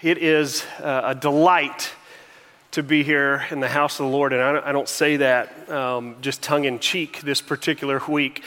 [0.00, 1.92] It is uh, a delight
[2.70, 6.14] to be here in the house of the Lord, and I don't, say that um,
[6.20, 8.44] just tongue in cheek this particular week.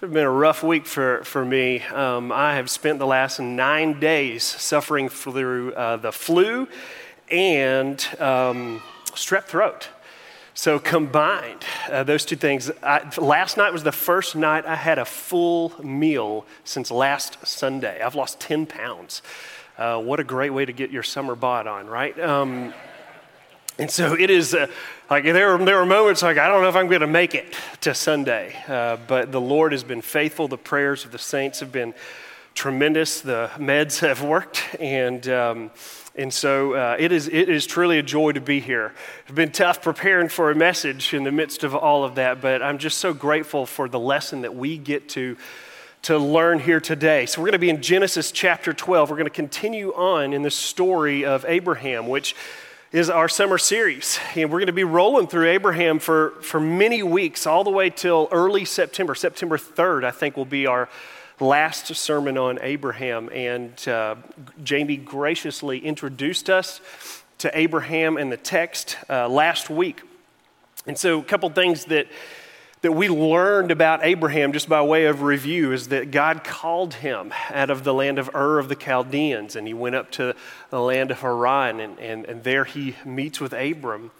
[0.00, 1.82] It's been a rough week for, for me.
[1.82, 6.68] Um, I have spent the last nine days suffering through uh, the flu
[7.30, 9.90] and um, strep throat.
[10.54, 14.98] So, combined, uh, those two things, I, last night was the first night I had
[14.98, 18.00] a full meal since last Sunday.
[18.00, 19.20] I've lost 10 pounds.
[19.76, 22.16] Uh, what a great way to get your summer bod on, right?
[22.20, 22.72] Um,
[23.76, 24.68] and so it is uh,
[25.10, 27.34] like there were, there were moments like, I don't know if I'm going to make
[27.34, 30.46] it to Sunday, uh, but the Lord has been faithful.
[30.46, 31.92] The prayers of the saints have been
[32.54, 33.20] tremendous.
[33.20, 34.62] The meds have worked.
[34.78, 35.72] And, um,
[36.14, 38.94] and so uh, it, is, it is truly a joy to be here.
[39.24, 42.62] It's been tough preparing for a message in the midst of all of that, but
[42.62, 45.36] I'm just so grateful for the lesson that we get to
[46.04, 47.24] to learn here today.
[47.24, 49.08] So, we're going to be in Genesis chapter 12.
[49.08, 52.36] We're going to continue on in the story of Abraham, which
[52.92, 54.18] is our summer series.
[54.36, 57.88] And we're going to be rolling through Abraham for, for many weeks, all the way
[57.88, 59.14] till early September.
[59.14, 60.90] September 3rd, I think, will be our
[61.40, 63.30] last sermon on Abraham.
[63.32, 64.16] And uh,
[64.62, 66.82] Jamie graciously introduced us
[67.38, 70.02] to Abraham and the text uh, last week.
[70.86, 72.08] And so, a couple things that
[72.84, 77.32] that we learned about Abraham, just by way of review, is that God called him
[77.48, 80.36] out of the land of Ur of the Chaldeans, and he went up to
[80.68, 84.10] the land of Haran, and, and, and there he meets with Abram,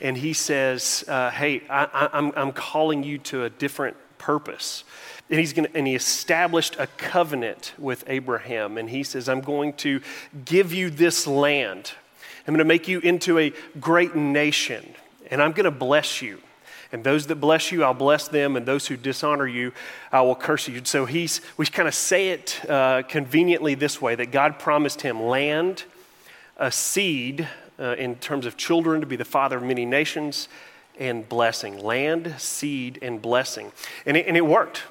[0.00, 4.84] and he says, uh, Hey, I, I'm, I'm calling you to a different purpose.
[5.28, 9.72] And, he's gonna, and he established a covenant with Abraham, and he says, I'm going
[9.78, 10.00] to
[10.44, 11.90] give you this land.
[12.46, 14.94] I'm going to make you into a great nation,
[15.28, 16.38] and I'm going to bless you.
[16.92, 19.72] And those that bless you, I'll bless them, and those who dishonor you,
[20.12, 20.82] I will curse you.
[20.84, 25.22] So he's, we kind of say it uh, conveniently this way that God promised him
[25.22, 25.84] land,
[26.58, 27.48] a seed
[27.78, 30.48] uh, in terms of children to be the father of many nations,
[30.98, 31.78] and blessing.
[31.78, 33.72] Land, seed, and blessing.
[34.04, 34.82] And it, and it worked.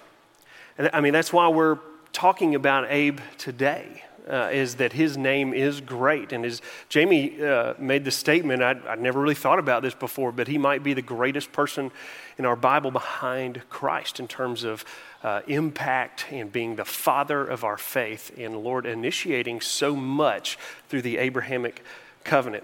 [0.79, 1.77] And I mean, that's why we're
[2.13, 6.31] talking about Abe today uh, is that his name is great.
[6.31, 10.31] And as Jamie uh, made the statement, I'd, I'd, never really thought about this before,
[10.31, 11.91] but he might be the greatest person
[12.37, 14.85] in our Bible behind Christ in terms of
[15.23, 20.57] uh, impact and being the father of our faith, and Lord initiating so much
[20.89, 21.83] through the Abrahamic
[22.23, 22.63] covenant.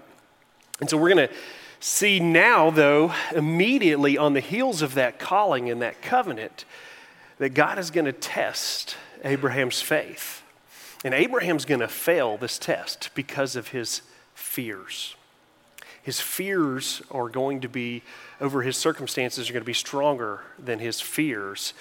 [0.80, 1.34] And so we're going to
[1.80, 6.64] see now, though, immediately on the heels of that calling and that covenant,
[7.38, 10.42] that God is going to test Abraham's faith.
[11.04, 14.02] And Abraham's going to fail this test because of his
[14.34, 15.14] fears.
[16.02, 18.02] His fears are going to be,
[18.40, 21.74] over his circumstances, are going to be stronger than his fears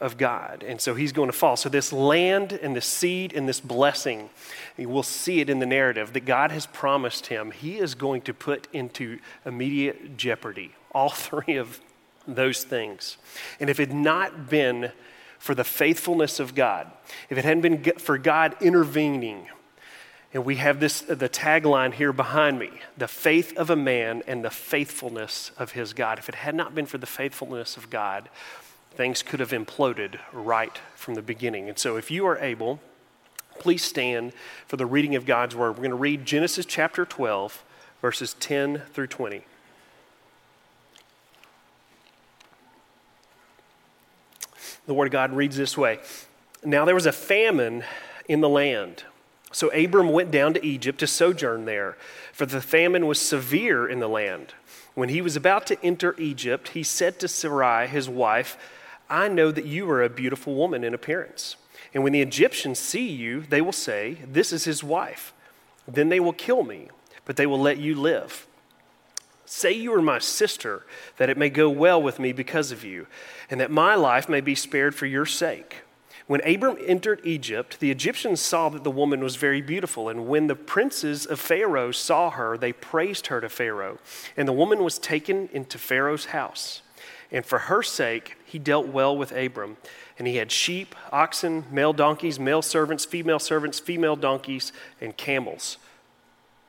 [0.00, 0.64] of God.
[0.66, 1.56] And so he's going to fall.
[1.56, 4.30] So, this land and this seed and this blessing,
[4.76, 8.34] we'll see it in the narrative that God has promised him, he is going to
[8.34, 10.72] put into immediate jeopardy.
[10.92, 11.80] All three of
[12.26, 13.16] those things.
[13.58, 14.92] And if it had not been
[15.38, 16.90] for the faithfulness of God,
[17.30, 19.48] if it hadn't been for God intervening,
[20.34, 24.44] and we have this the tagline here behind me, the faith of a man and
[24.44, 26.18] the faithfulness of his God.
[26.18, 28.28] If it had not been for the faithfulness of God,
[28.90, 31.68] things could have imploded right from the beginning.
[31.68, 32.80] And so if you are able,
[33.58, 34.32] please stand
[34.66, 35.72] for the reading of God's word.
[35.72, 37.64] We're going to read Genesis chapter 12,
[38.02, 39.44] verses 10 through 20.
[44.88, 46.00] The Word of God reads this way
[46.64, 47.84] Now there was a famine
[48.26, 49.04] in the land.
[49.52, 51.98] So Abram went down to Egypt to sojourn there,
[52.32, 54.54] for the famine was severe in the land.
[54.94, 58.56] When he was about to enter Egypt, he said to Sarai, his wife,
[59.10, 61.56] I know that you are a beautiful woman in appearance.
[61.92, 65.34] And when the Egyptians see you, they will say, This is his wife.
[65.86, 66.88] Then they will kill me,
[67.26, 68.46] but they will let you live.
[69.44, 70.84] Say you are my sister,
[71.16, 73.06] that it may go well with me because of you,
[73.50, 75.82] and that my life may be spared for your sake.
[76.26, 80.46] When Abram entered Egypt, the Egyptians saw that the woman was very beautiful, and when
[80.46, 83.98] the princes of Pharaoh saw her, they praised her to Pharaoh.
[84.36, 86.82] And the woman was taken into Pharaoh's house.
[87.32, 89.78] And for her sake, he dealt well with Abram.
[90.18, 95.78] And he had sheep, oxen, male donkeys, male servants, female servants, female donkeys, and camels.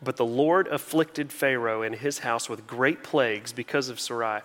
[0.02, 4.42] But the Lord afflicted Pharaoh and his house with great plagues because of Sarai,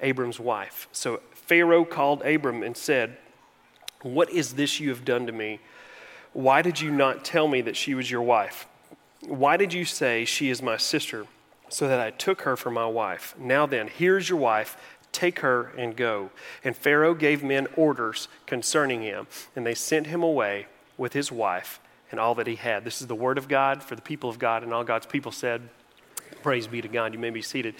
[0.00, 0.86] Abram's wife.
[0.92, 3.16] So Pharaoh called Abram and said,
[4.02, 5.60] What is this you have done to me?
[6.32, 8.66] Why did you not tell me that she was your wife?
[9.26, 11.26] Why did you say, She is my sister,
[11.68, 13.34] so that I took her for my wife?
[13.38, 14.76] Now then, here's your wife.
[15.12, 16.30] Take her and go.
[16.64, 20.66] And Pharaoh gave men orders concerning him, and they sent him away
[20.96, 21.80] with his wife
[22.10, 22.84] and all that he had.
[22.84, 25.32] This is the word of God for the people of God, and all God's people
[25.32, 25.68] said,
[26.42, 27.12] Praise be to God.
[27.12, 27.74] You may be seated.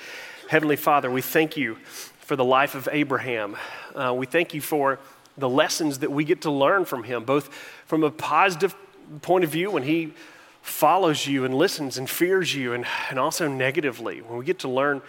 [0.48, 1.78] Heavenly Father, we thank you
[2.22, 3.56] for the life of Abraham.
[3.94, 4.98] Uh, we thank you for
[5.36, 7.48] the lessons that we get to learn from him, both
[7.84, 8.74] from a positive
[9.22, 10.14] point of view when he
[10.62, 14.68] follows you and listens and fears you, and, and also negatively when we get to
[14.68, 15.02] learn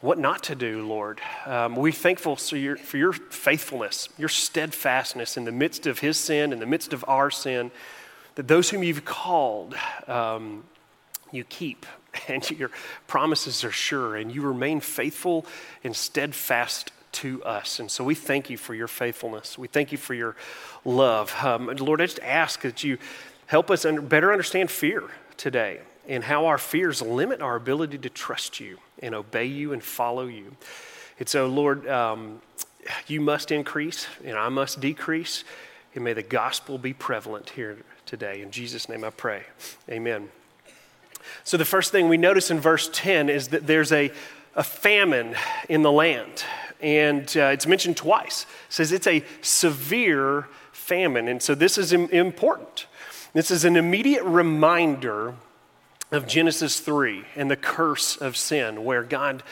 [0.00, 1.20] what not to do, Lord.
[1.46, 6.16] Um, we're thankful for your, for your faithfulness, your steadfastness in the midst of his
[6.16, 7.70] sin, in the midst of our sin,
[8.34, 9.76] that those whom you've called,
[10.08, 10.64] um,
[11.30, 11.86] you keep,
[12.28, 12.70] and your
[13.06, 15.46] promises are sure, and you remain faithful
[15.84, 17.78] and steadfast to us.
[17.78, 19.58] And so we thank you for your faithfulness.
[19.58, 20.34] We thank you for your
[20.84, 21.34] love.
[21.42, 22.98] Um, Lord, I just ask that you
[23.46, 25.04] help us under, better understand fear
[25.36, 29.82] today and how our fears limit our ability to trust you and obey you and
[29.82, 30.56] follow you.
[31.18, 32.40] And so, Lord, um,
[33.06, 35.44] you must increase and I must decrease.
[35.94, 37.76] And may the gospel be prevalent here
[38.06, 38.40] today.
[38.40, 39.42] In Jesus' name I pray.
[39.90, 40.30] Amen.
[41.44, 44.10] So, the first thing we notice in verse 10 is that there's a,
[44.54, 45.34] a famine
[45.68, 46.44] in the land.
[46.80, 48.42] And uh, it's mentioned twice.
[48.42, 51.28] It says it's a severe famine.
[51.28, 52.86] And so, this is important.
[53.32, 55.34] This is an immediate reminder
[56.10, 59.42] of Genesis 3 and the curse of sin, where God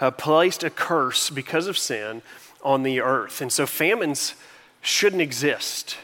[0.00, 2.22] uh, placed a curse because of sin
[2.62, 3.40] on the earth.
[3.40, 4.34] And so famines
[4.80, 5.96] shouldn't exist.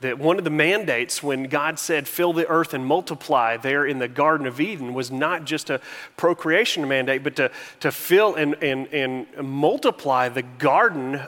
[0.00, 3.98] That one of the mandates when God said, fill the earth and multiply there in
[3.98, 5.80] the Garden of Eden was not just a
[6.16, 7.50] procreation mandate, but to,
[7.80, 11.20] to fill and, and, and multiply the garden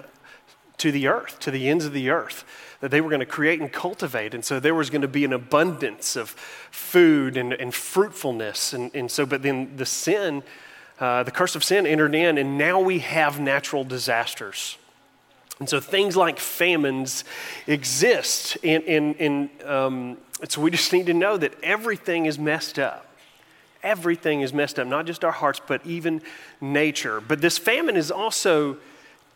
[0.78, 2.44] to the earth, to the ends of the earth
[2.82, 4.34] that they were going to create and cultivate.
[4.34, 8.72] And so there was going to be an abundance of food and, and fruitfulness.
[8.72, 10.42] And, and so, but then the sin,
[10.98, 14.78] uh, the curse of sin entered in, and now we have natural disasters.
[15.62, 17.22] And so things like famines
[17.68, 18.58] exist.
[18.64, 20.16] And, um,
[20.48, 23.06] so we just need to know that everything is messed up.
[23.80, 26.20] Everything is messed up, not just our hearts, but even
[26.60, 27.20] nature.
[27.20, 28.78] But this famine is also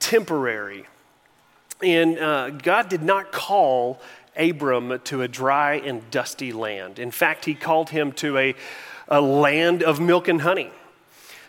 [0.01, 0.87] temporary.
[1.81, 4.01] And uh, God did not call
[4.37, 6.99] Abram to a dry and dusty land.
[6.99, 8.57] In fact, he called him to a,
[9.07, 10.73] a land of milk and honey.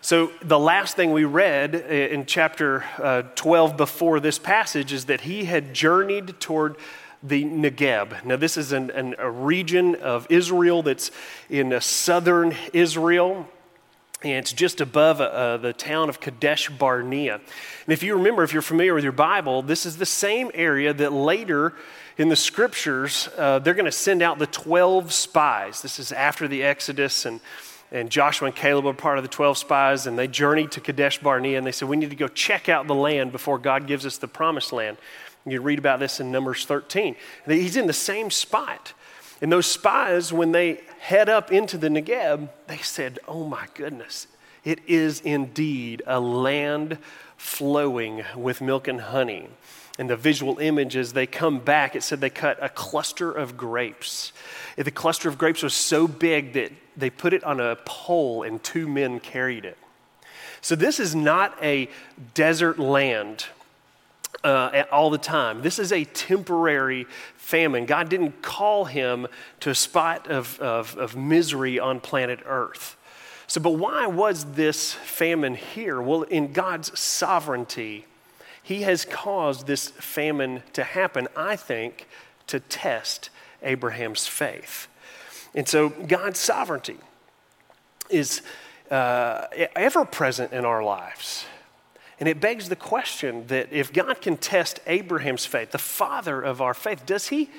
[0.07, 5.04] So, the last thing we read uh, in chapter uh, 12 before this passage is
[5.07, 6.77] that he had journeyed toward
[7.21, 8.24] the Negeb.
[8.24, 11.12] Now, this is an, an, a region of Israel that's
[11.50, 13.50] in southern Israel
[14.24, 17.36] and it's just above uh, the town of Kadesh Barnea.
[17.36, 20.94] And if you remember, if you're familiar with your Bible, this is the same area
[20.94, 21.74] that later
[22.18, 25.81] in the scriptures, uh, they're going to send out the 12 spies.
[25.81, 27.42] This is after the Exodus, and,
[27.92, 31.19] and Joshua and Caleb were part of the 12 spies, and they journeyed to Kadesh
[31.19, 34.06] Barnea, and they said, We need to go check out the land before God gives
[34.06, 34.98] us the promised land.
[35.45, 37.16] You read about this in Numbers 13.
[37.45, 38.94] He's in the same spot.
[39.42, 44.28] And those spies, when they head up into the Negeb, they said, Oh my goodness,
[44.68, 46.98] it is indeed a land
[47.38, 49.48] flowing with milk and honey.
[49.98, 53.56] And the visual image as they come back, it said they cut a cluster of
[53.56, 54.34] grapes.
[54.75, 58.62] The cluster of grapes was so big that they put it on a pole and
[58.62, 59.78] two men carried it.
[60.60, 61.88] So, this is not a
[62.34, 63.46] desert land
[64.44, 65.62] uh, all the time.
[65.62, 67.06] This is a temporary
[67.38, 67.86] famine.
[67.86, 69.28] God didn't call him
[69.62, 72.98] to a spot of, of, of misery on planet Earth.
[73.48, 76.01] So, but why was this famine here?
[76.01, 78.06] Well, in God's sovereignty,
[78.62, 82.08] He has caused this famine to happen, I think,
[82.48, 83.30] to test
[83.63, 84.88] Abraham's faith.
[85.56, 86.98] And so, God's sovereignty
[88.10, 88.42] is
[88.92, 91.46] uh, ever present in our lives.
[92.20, 96.62] And it begs the question that if God can test Abraham's faith, the father of
[96.62, 97.50] our faith, does he,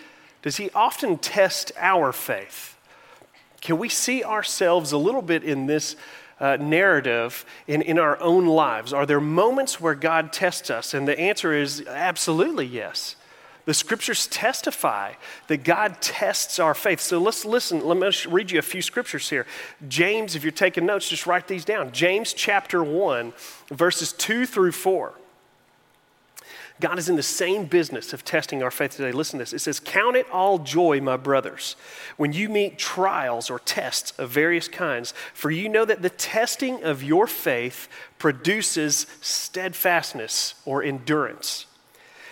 [0.42, 2.76] does he often test our faith?
[3.60, 5.96] Can we see ourselves a little bit in this
[6.40, 8.92] uh, narrative in, in our own lives?
[8.92, 10.94] Are there moments where God tests us?
[10.94, 13.16] And the answer is absolutely yes.
[13.64, 15.12] The scriptures testify
[15.48, 17.00] that God tests our faith.
[17.00, 17.86] So let's listen.
[17.86, 19.46] Let me read you a few scriptures here.
[19.88, 21.92] James, if you're taking notes, just write these down.
[21.92, 23.34] James chapter 1,
[23.70, 25.12] verses 2 through 4.
[26.80, 29.11] God is in the same business of testing our faith today.
[29.11, 29.52] Listen to this.
[29.52, 31.75] It says, Count it all joy, my brothers,
[32.16, 36.85] when you meet trials or tests of various kinds, for you know that the testing
[36.85, 41.66] of your faith produces steadfastness or endurance.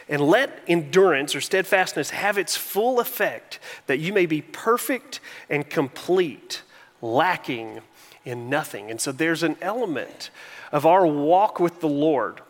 [0.08, 5.18] And let endurance or steadfastness have its full effect, that you may be perfect
[5.50, 6.62] and complete,
[7.02, 7.80] lacking
[8.24, 8.92] in nothing.
[8.92, 10.30] And so there's an element
[10.70, 12.40] of our walk with the Lord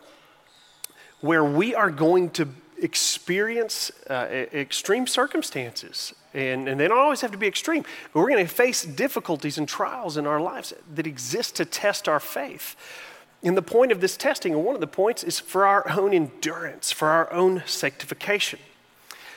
[1.21, 2.47] where we are going to
[2.79, 6.13] experience uh, extreme circumstances.
[6.33, 7.83] And, and they don't always have to be extreme,
[8.13, 12.07] but we're going to face difficulties and trials in our lives that exist to test
[12.07, 12.75] our faith.
[13.43, 16.13] And the point of this testing, and one of the points, is for our own
[16.13, 18.59] endurance, for our own sanctification.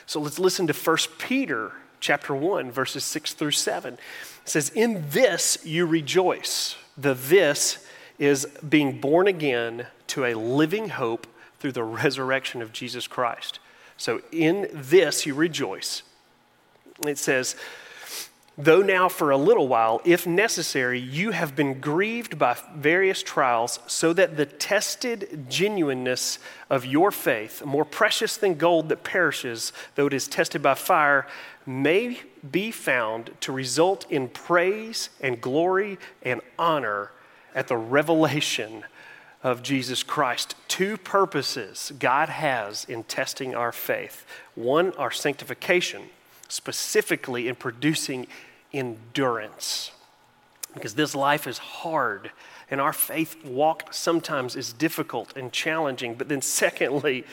[0.05, 3.93] So let's listen to 1 Peter chapter 1, verses 6 through 7.
[3.93, 3.99] It
[4.43, 6.75] says, In this you rejoice.
[6.97, 7.85] The this
[8.19, 11.27] is being born again to a living hope
[11.61, 13.59] through the resurrection of Jesus Christ.
[13.95, 16.01] So in this you rejoice.
[17.05, 17.55] It says,
[18.57, 23.79] Though now for a little while, if necessary, you have been grieved by various trials,
[23.85, 26.39] so that the tested genuineness
[26.69, 31.27] of your faith, more precious than gold that perishes, though it is tested by fire,
[31.65, 32.19] may
[32.51, 37.11] be found to result in praise and glory and honor
[37.53, 38.83] at the revelation
[39.43, 40.55] of Jesus Christ.
[40.67, 46.03] Two purposes God has in testing our faith one, our sanctification,
[46.47, 48.27] specifically in producing
[48.73, 49.91] endurance.
[50.73, 52.31] Because this life is hard
[52.71, 56.15] and our faith walk sometimes is difficult and challenging.
[56.15, 57.25] But then, secondly,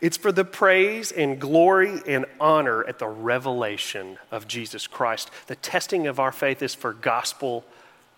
[0.00, 5.30] it's for the praise and glory and honor at the revelation of Jesus Christ.
[5.46, 7.64] The testing of our faith is for gospel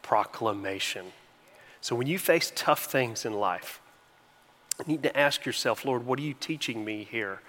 [0.00, 1.12] proclamation.
[1.82, 3.80] So when you face tough things in life,
[4.78, 7.40] you need to ask yourself, Lord, what are you teaching me here?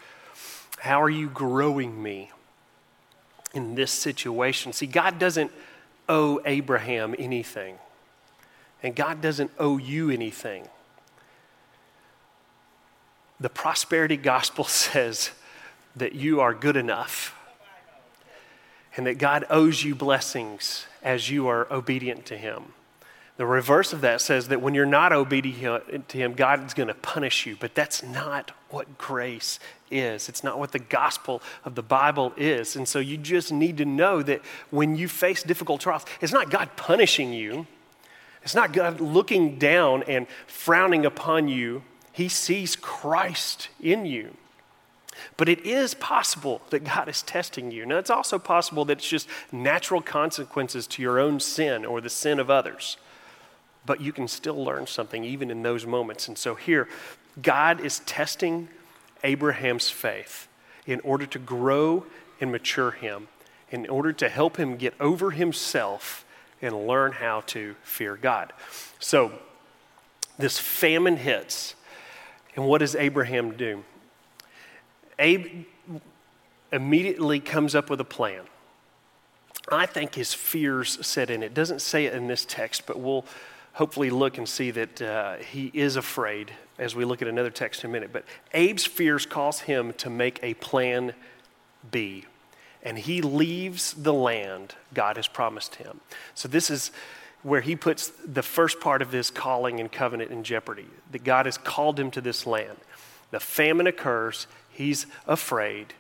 [0.80, 2.32] How are you growing me
[3.54, 4.74] in this situation?
[4.74, 5.52] See, God doesn't
[6.10, 7.78] owe Abraham anything,
[8.82, 10.68] and God doesn't owe you anything.
[13.40, 15.30] The prosperity gospel says
[15.96, 17.36] that you are good enough
[18.98, 22.74] and that God owes you blessings as you are obedient to Him.
[23.36, 26.88] The reverse of that says that when you're not obedient to Him, God is going
[26.88, 27.58] to punish you.
[27.60, 29.60] But that's not what grace
[29.90, 30.30] is.
[30.30, 32.76] It's not what the gospel of the Bible is.
[32.76, 36.52] And so you just need to know that when you face difficult trials, it's not
[36.52, 37.66] God punishing you,
[38.44, 41.84] it's not God looking down and frowning upon you.
[42.12, 44.36] He sees Christ in you.
[45.38, 47.86] But it is possible that God is testing you.
[47.86, 52.10] Now, it's also possible that it's just natural consequences to your own sin or the
[52.10, 52.98] sin of others
[53.86, 56.28] but you can still learn something even in those moments.
[56.28, 56.88] And so here,
[57.42, 58.70] God is testing
[59.24, 60.48] Abraham's faith
[60.86, 62.06] in order to grow
[62.40, 63.28] and mature him,
[63.72, 66.26] in order to help him get over himself
[66.62, 68.54] and learn how to fear God.
[69.00, 69.34] So,
[70.38, 71.76] this famine hits,
[72.56, 73.84] and what does Abraham do?
[75.20, 75.66] Abe
[76.72, 78.42] immediately comes up with a plan.
[79.70, 81.44] I think his fears set in.
[81.44, 83.26] It doesn't say it in this text, but we'll
[83.74, 87.84] hopefully look and see that uh, he is afraid as we look at another text
[87.84, 88.12] in a minute.
[88.14, 91.14] But Abe's fears cause him to make a plan
[91.92, 92.26] B,
[92.82, 96.00] and he leaves the land God has promised him.
[96.36, 96.92] So this is
[97.42, 101.46] where he puts the first part of his calling and covenant in jeopardy that God
[101.46, 102.78] has called him to this land.
[103.32, 105.94] The famine occurs, he's afraid,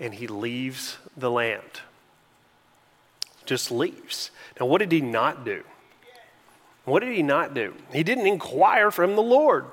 [0.00, 1.82] and he leaves the land.
[3.44, 4.30] Just leaves.
[4.58, 5.62] Now, what did he not do?
[6.86, 7.74] What did he not do?
[7.92, 9.66] He didn't inquire from the Lord.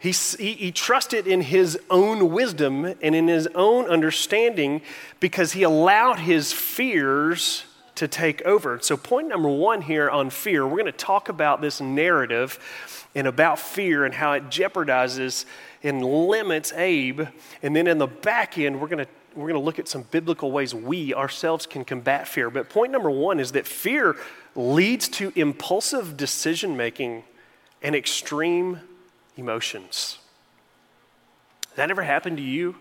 [0.00, 4.82] He, he, he, trusted in his own wisdom and in his own understanding
[5.20, 7.62] because he allowed his fears
[7.94, 8.80] to take over.
[8.82, 12.58] So, point number one here on fear, we're going to talk about this narrative
[13.14, 15.44] and about fear and how it jeopardizes
[15.84, 17.28] and limits Abe.
[17.62, 20.02] And then in the back end, we're going to we're going to look at some
[20.10, 22.50] biblical ways we ourselves can combat fear.
[22.50, 24.16] But point number one is that fear
[24.54, 27.24] leads to impulsive decision making
[27.82, 28.80] and extreme
[29.36, 30.18] emotions.
[31.68, 32.76] Has that ever happened to you?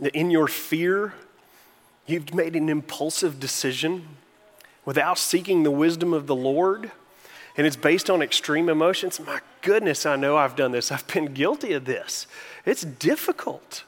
[0.00, 1.14] That in your fear,
[2.06, 4.06] you've made an impulsive decision
[4.84, 6.92] without seeking the wisdom of the Lord?
[7.56, 9.18] And it's based on extreme emotions.
[9.18, 10.92] My goodness, I know I've done this.
[10.92, 12.26] I've been guilty of this.
[12.64, 13.84] It's difficult.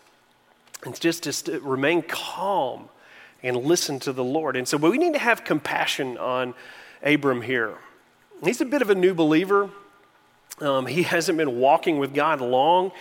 [0.84, 2.88] It's just to remain calm
[3.42, 4.56] and listen to the Lord.
[4.56, 6.54] And so we need to have compassion on
[7.02, 7.74] Abram here.
[8.44, 9.70] He's a bit of a new believer.
[10.60, 12.92] Um, he hasn't been walking with God long.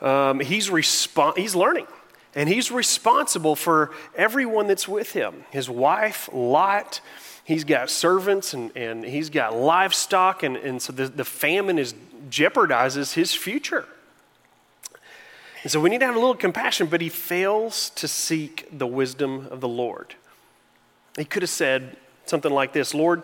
[0.00, 1.86] Um, he's, respo- he's learning,
[2.34, 7.00] and he's responsible for everyone that's with him his wife, Lot.
[7.44, 11.94] He's got servants and, and he's got livestock, and, and so the, the famine is,
[12.30, 13.84] jeopardizes his future.
[15.62, 18.86] And so we need to have a little compassion, but he fails to seek the
[18.86, 20.14] wisdom of the Lord.
[21.16, 21.96] He could have said,
[22.26, 23.22] something like this Lord,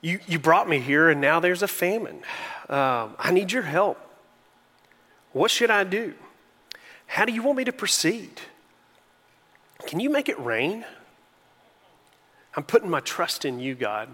[0.00, 2.22] you, you brought me here and now there's a famine.
[2.68, 3.98] Um, I need your help.
[5.32, 6.14] What should I do?
[7.06, 8.40] How do you want me to proceed?
[9.86, 10.84] Can you make it rain?
[12.56, 14.08] I'm putting my trust in you, God.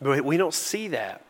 [0.00, 1.22] But we don't see that.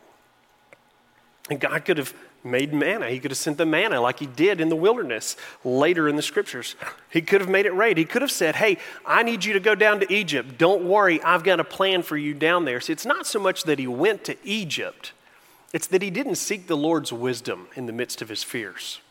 [1.49, 2.13] And God could have
[2.45, 3.09] made manna.
[3.09, 6.21] He could have sent the manna like he did in the wilderness later in the
[6.21, 6.75] scriptures.
[7.09, 7.97] He could have made it rain.
[7.97, 10.57] He could have said, Hey, I need you to go down to Egypt.
[10.57, 12.79] Don't worry, I've got a plan for you down there.
[12.79, 15.11] See, it's not so much that he went to Egypt,
[15.73, 19.01] it's that he didn't seek the Lord's wisdom in the midst of his fears.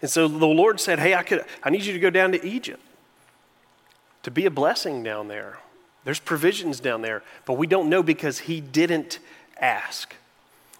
[0.00, 2.46] And so the Lord said, Hey, I, could, I need you to go down to
[2.46, 2.82] Egypt
[4.22, 5.58] to be a blessing down there.
[6.04, 9.18] There's provisions down there, but we don't know because he didn't
[9.60, 10.14] ask.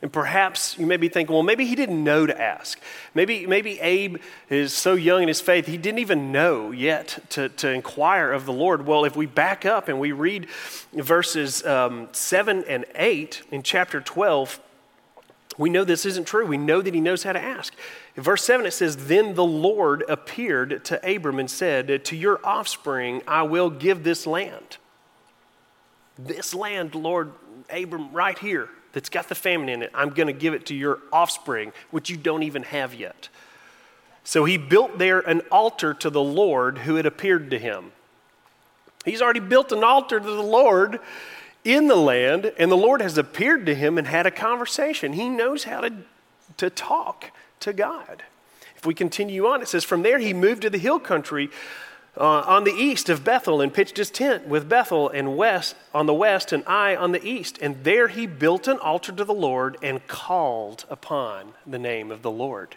[0.02, 2.80] And perhaps you may be thinking, well, maybe he didn't know to ask.
[3.14, 4.16] Maybe, maybe Abe
[4.50, 8.44] is so young in his faith, he didn't even know yet to, to inquire of
[8.44, 8.84] the Lord.
[8.84, 10.48] Well, if we back up and we read
[10.92, 14.60] verses um, 7 and 8 in chapter 12,
[15.56, 16.46] we know this isn't true.
[16.46, 17.72] We know that he knows how to ask.
[18.16, 22.40] In verse 7, it says, Then the Lord appeared to Abram and said, To your
[22.42, 24.78] offspring I will give this land.
[26.18, 27.32] This land, Lord,
[27.70, 30.74] Abram, right here, that's got the famine in it, I'm going to give it to
[30.74, 33.28] your offspring, which you don't even have yet.
[34.24, 37.92] So he built there an altar to the Lord who had appeared to him.
[39.04, 41.00] He's already built an altar to the Lord
[41.64, 45.12] in the land, and the Lord has appeared to him and had a conversation.
[45.12, 45.92] He knows how to,
[46.58, 48.22] to talk to God.
[48.76, 51.50] If we continue on, it says, From there he moved to the hill country
[52.16, 56.06] uh, on the east of Bethel and pitched his tent with Bethel and west on
[56.06, 57.58] the west and Ai on the east.
[57.62, 62.22] And there he built an altar to the Lord and called upon the name of
[62.22, 62.76] the Lord.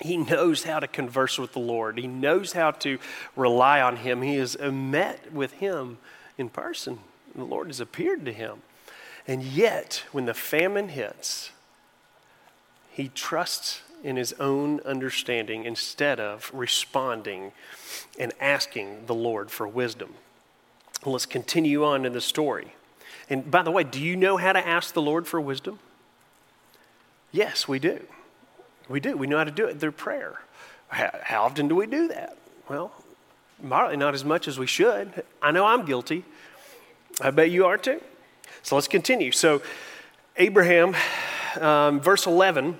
[0.00, 1.98] He knows how to converse with the Lord.
[1.98, 2.98] He knows how to
[3.34, 4.22] rely on him.
[4.22, 5.98] He has met with him
[6.36, 6.98] in person.
[7.34, 8.62] The Lord has appeared to him.
[9.26, 11.50] And yet, when the famine hits,
[12.90, 17.50] he trusts in his own understanding instead of responding
[18.20, 20.14] and asking the Lord for wisdom.
[21.04, 22.72] let's continue on in the story.
[23.28, 25.80] And by the way, do you know how to ask the Lord for wisdom?
[27.32, 28.06] Yes, we do.
[28.88, 29.16] We do.
[29.16, 30.40] We know how to do it through prayer.
[30.86, 32.38] How, often do we do that?
[32.68, 32.92] Well,
[33.68, 35.24] probably not as much as we should.
[35.42, 36.24] I know I'm guilty.
[37.20, 38.00] I bet you are too.
[38.62, 39.32] So let's continue.
[39.32, 39.62] So,
[40.36, 40.94] Abraham,
[41.60, 42.78] um, verse 11,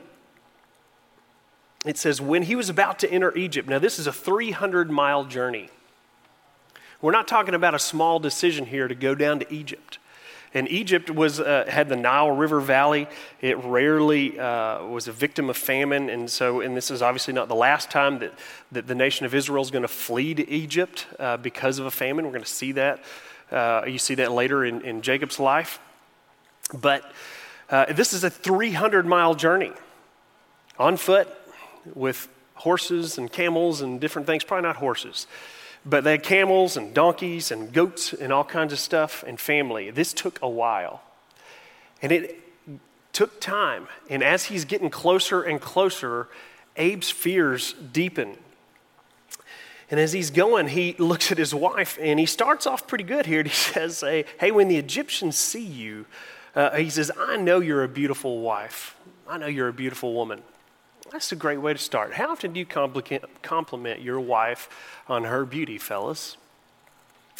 [1.88, 5.24] it says, When he was about to enter Egypt, now this is a 300 mile
[5.24, 5.68] journey.
[7.00, 9.98] We're not talking about a small decision here to go down to Egypt.
[10.54, 13.08] And Egypt was, uh, had the Nile River Valley.
[13.42, 16.08] It rarely uh, was a victim of famine.
[16.08, 18.32] And so, and this is obviously not the last time that,
[18.72, 21.90] that the nation of Israel is going to flee to Egypt uh, because of a
[21.90, 22.24] famine.
[22.24, 23.04] We're going to see that.
[23.50, 25.78] Uh, you see that later in, in Jacob's life.
[26.72, 27.12] But
[27.68, 29.72] uh, this is a 300 mile journey
[30.78, 31.28] on foot
[31.94, 34.44] with horses and camels and different things.
[34.44, 35.26] Probably not horses,
[35.84, 39.90] but they had camels and donkeys and goats and all kinds of stuff and family.
[39.90, 41.02] This took a while.
[42.02, 42.40] And it
[43.12, 43.88] took time.
[44.10, 46.28] And as he's getting closer and closer,
[46.76, 48.36] Abe's fears deepen.
[49.90, 53.26] And as he's going, he looks at his wife and he starts off pretty good
[53.26, 53.42] here.
[53.42, 56.06] He says, Hey, when the Egyptians see you,
[56.54, 58.96] uh, he says, I know you're a beautiful wife.
[59.28, 60.42] I know you're a beautiful woman.
[61.12, 62.14] That's a great way to start.
[62.14, 64.68] How often do you compliment your wife
[65.08, 66.36] on her beauty, fellas?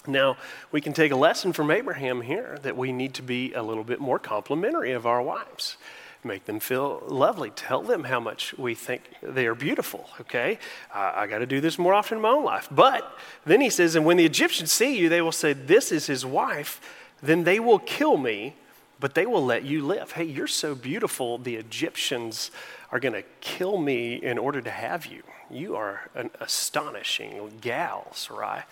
[0.07, 0.37] Now,
[0.70, 3.85] we can take a lesson from Abraham here that we need to be a little
[3.85, 5.76] bit more complimentary of our wives.
[6.22, 7.50] Make them feel lovely.
[7.50, 10.59] Tell them how much we think they are beautiful, okay?
[10.92, 12.68] I got to do this more often in my own life.
[12.70, 16.07] But then he says, and when the Egyptians see you, they will say, This is
[16.07, 16.81] his wife.
[17.22, 18.55] Then they will kill me,
[18.98, 20.12] but they will let you live.
[20.12, 22.50] Hey, you're so beautiful, the Egyptians
[22.90, 25.22] are going to kill me in order to have you.
[25.50, 28.62] You are an astonishing gal, Sarai.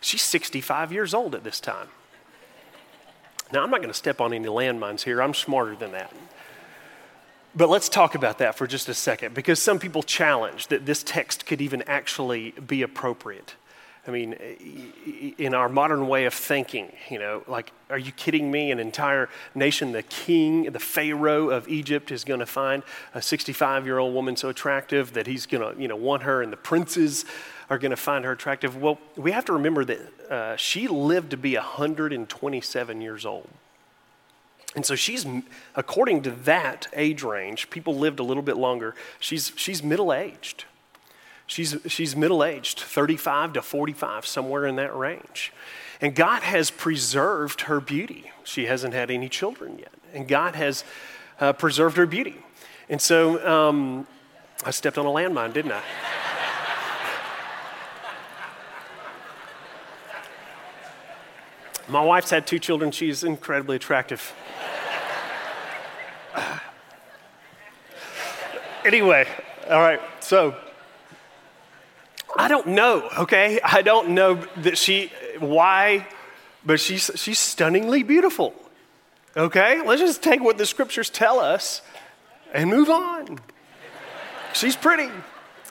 [0.00, 1.88] She's 65 years old at this time.
[3.52, 5.22] Now, I'm not going to step on any landmines here.
[5.22, 6.12] I'm smarter than that.
[7.54, 11.02] But let's talk about that for just a second because some people challenge that this
[11.02, 13.54] text could even actually be appropriate.
[14.08, 14.32] I mean,
[15.36, 18.70] in our modern way of thinking, you know, like, are you kidding me?
[18.70, 22.82] An entire nation, the king, the Pharaoh of Egypt, is going to find
[23.14, 26.42] a 65 year old woman so attractive that he's going to, you know, want her,
[26.42, 27.26] and the princes
[27.68, 28.78] are going to find her attractive.
[28.78, 33.50] Well, we have to remember that uh, she lived to be 127 years old.
[34.74, 35.26] And so she's,
[35.76, 38.94] according to that age range, people lived a little bit longer.
[39.20, 40.64] She's, she's middle aged.
[41.48, 45.50] She's, she's middle aged, 35 to 45, somewhere in that range.
[46.00, 48.30] And God has preserved her beauty.
[48.44, 49.92] She hasn't had any children yet.
[50.12, 50.84] And God has
[51.40, 52.36] uh, preserved her beauty.
[52.90, 54.06] And so um,
[54.64, 55.82] I stepped on a landmine, didn't I?
[61.88, 62.90] My wife's had two children.
[62.90, 64.34] She's incredibly attractive.
[68.84, 69.26] anyway,
[69.70, 70.54] all right, so
[72.36, 73.60] I don't know, okay?
[73.64, 76.06] I don't know that she, why,
[76.64, 78.54] but she's, she's stunningly beautiful,
[79.36, 79.82] okay?
[79.82, 81.82] Let's just take what the scriptures tell us
[82.52, 83.38] and move on.
[84.52, 85.10] She's pretty.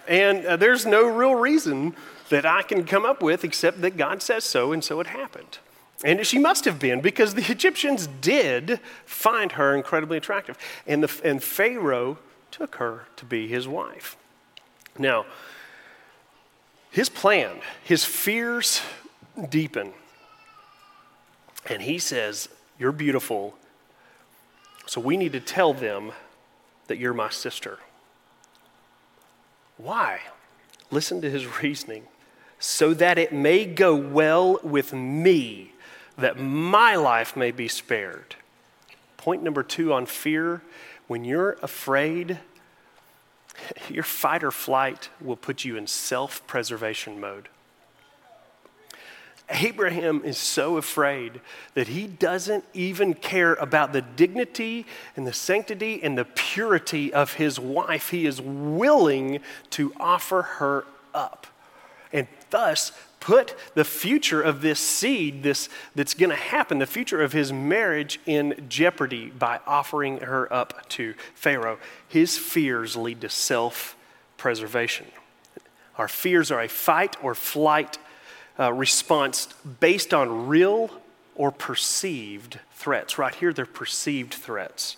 [0.08, 1.96] And uh, there's no real reason
[2.30, 5.60] that I can come up with except that God says so, and so it happened.
[6.04, 10.58] And she must have been because the Egyptians did find her incredibly attractive.
[10.86, 12.20] And, the, and Pharaoh
[12.52, 14.16] took her to be his wife.
[14.98, 15.26] Now,
[16.98, 18.82] his plan, his fears
[19.50, 19.94] deepen.
[21.70, 23.56] And he says, You're beautiful,
[24.88, 26.12] so we need to tell them
[26.88, 27.78] that you're my sister.
[29.78, 30.22] Why?
[30.90, 32.06] Listen to his reasoning.
[32.58, 35.74] So that it may go well with me,
[36.18, 38.38] that my life may be spared.
[39.18, 40.64] Point number two on fear
[41.06, 42.40] when you're afraid,
[43.90, 47.50] your fight or flight will put you in self preservation mode.
[49.50, 51.40] Abraham is so afraid
[51.74, 57.34] that he doesn't even care about the dignity and the sanctity and the purity of
[57.34, 58.10] his wife.
[58.10, 59.40] He is willing
[59.70, 61.48] to offer her up
[62.12, 67.22] and thus put the future of this seed this, that's going to happen, the future
[67.22, 71.78] of his marriage, in jeopardy by offering her up to Pharaoh.
[72.08, 73.96] His fears lead to self
[74.38, 75.08] preservation.
[75.98, 77.98] Our fears are a fight or flight
[78.60, 79.48] uh, response
[79.80, 80.92] based on real
[81.36, 83.18] or perceived threats.
[83.18, 84.98] Right here, they're perceived threats.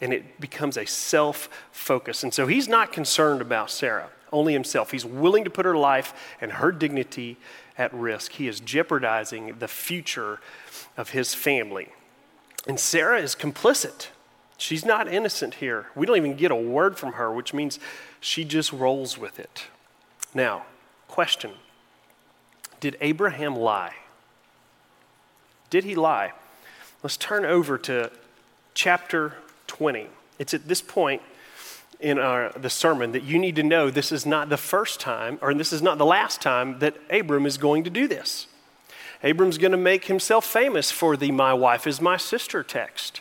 [0.00, 2.22] And it becomes a self focus.
[2.22, 4.90] And so he's not concerned about Sarah, only himself.
[4.90, 7.36] He's willing to put her life and her dignity
[7.76, 8.32] at risk.
[8.32, 10.40] He is jeopardizing the future
[10.96, 11.88] of his family.
[12.66, 14.08] And Sarah is complicit.
[14.56, 15.86] She's not innocent here.
[15.94, 17.78] We don't even get a word from her, which means
[18.20, 19.66] she just rolls with it.
[20.34, 20.64] Now,
[21.06, 21.52] question
[22.80, 23.94] did Abraham lie?
[25.70, 26.32] Did he lie?
[27.02, 28.10] Let's turn over to
[28.74, 29.34] chapter
[29.66, 30.08] 20.
[30.38, 31.22] It's at this point
[32.00, 35.38] in our, the sermon that you need to know this is not the first time,
[35.42, 38.46] or this is not the last time that Abram is going to do this.
[39.24, 43.20] Abram's going to make himself famous for the My Wife is My Sister text.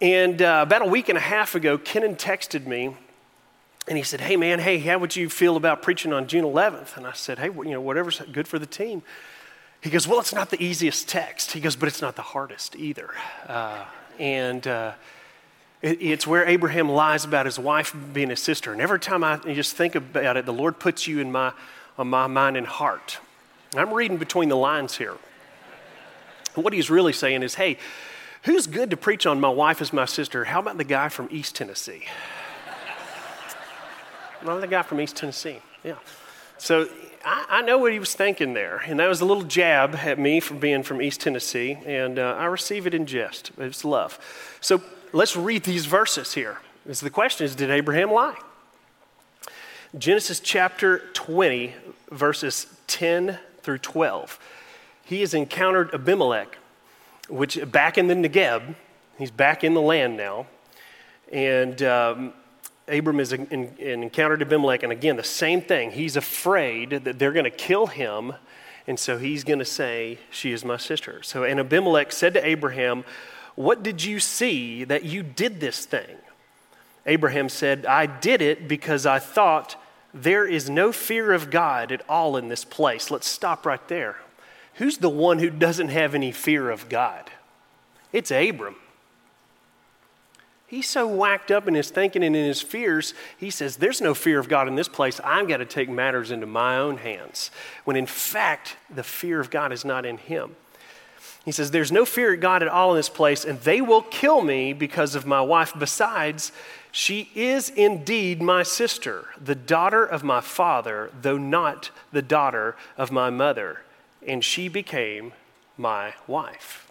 [0.00, 2.94] And uh, about a week and a half ago, Kennan texted me
[3.88, 6.98] and he said, Hey, man, hey, how would you feel about preaching on June 11th?
[6.98, 9.02] And I said, Hey, you know, whatever's good for the team.
[9.80, 11.52] He goes, Well, it's not the easiest text.
[11.52, 13.10] He goes, But it's not the hardest either.
[13.46, 13.84] Uh,
[14.18, 14.92] and uh,
[15.82, 18.72] it's where Abraham lies about his wife being his sister.
[18.72, 21.52] And every time I just think about it, the Lord puts you in my,
[21.98, 23.18] on my mind and heart.
[23.76, 25.14] I'm reading between the lines here.
[26.54, 27.76] What he's really saying is, Hey,
[28.44, 30.44] who's good to preach on my wife as my sister?
[30.44, 32.04] How about the guy from East Tennessee?
[34.40, 35.58] Another guy from East Tennessee.
[35.84, 35.96] Yeah.
[36.58, 36.88] So
[37.24, 38.82] I, I, know what he was thinking there.
[38.86, 41.76] And that was a little jab at me for being from East Tennessee.
[41.84, 43.50] And uh, I receive it in jest.
[43.58, 44.18] It's love.
[44.60, 44.82] So
[45.16, 46.58] let's read these verses here.
[46.84, 48.36] Because the question is Did Abraham lie?
[49.96, 51.74] Genesis chapter 20,
[52.10, 54.38] verses 10 through 12.
[55.04, 56.58] He has encountered Abimelech,
[57.28, 58.74] which back in the Negeb,
[59.18, 60.46] he's back in the land now.
[61.32, 62.32] And um,
[62.88, 65.92] Abram is in, in, in encountered Abimelech, and again, the same thing.
[65.92, 68.34] He's afraid that they're going to kill him,
[68.86, 71.22] and so he's going to say, She is my sister.
[71.22, 73.04] So, and Abimelech said to Abraham,
[73.56, 76.16] What did you see that you did this thing?
[77.06, 79.76] Abraham said, I did it because I thought
[80.12, 83.10] there is no fear of God at all in this place.
[83.10, 84.16] Let's stop right there.
[84.74, 87.30] Who's the one who doesn't have any fear of God?
[88.12, 88.76] It's Abram.
[90.66, 94.14] He's so whacked up in his thinking and in his fears, he says, There's no
[94.14, 95.20] fear of God in this place.
[95.22, 97.52] I've got to take matters into my own hands.
[97.84, 100.56] When in fact, the fear of God is not in him.
[101.46, 104.02] He says, There's no fear of God at all in this place, and they will
[104.02, 105.72] kill me because of my wife.
[105.78, 106.50] Besides,
[106.90, 113.12] she is indeed my sister, the daughter of my father, though not the daughter of
[113.12, 113.82] my mother.
[114.26, 115.32] And she became
[115.78, 116.90] my wife.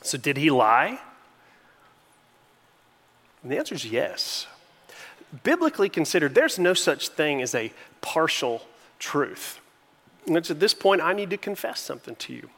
[0.00, 0.98] So, did he lie?
[3.42, 4.46] And the answer is yes.
[5.42, 8.62] Biblically considered, there's no such thing as a partial
[8.98, 9.60] truth.
[10.26, 12.48] And it's at this point I need to confess something to you.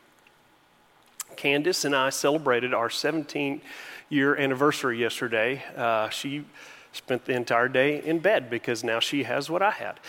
[1.36, 3.60] Candace and I celebrated our 17
[4.08, 5.62] year anniversary yesterday.
[5.76, 6.44] Uh, she
[6.92, 10.00] spent the entire day in bed because now she has what I had.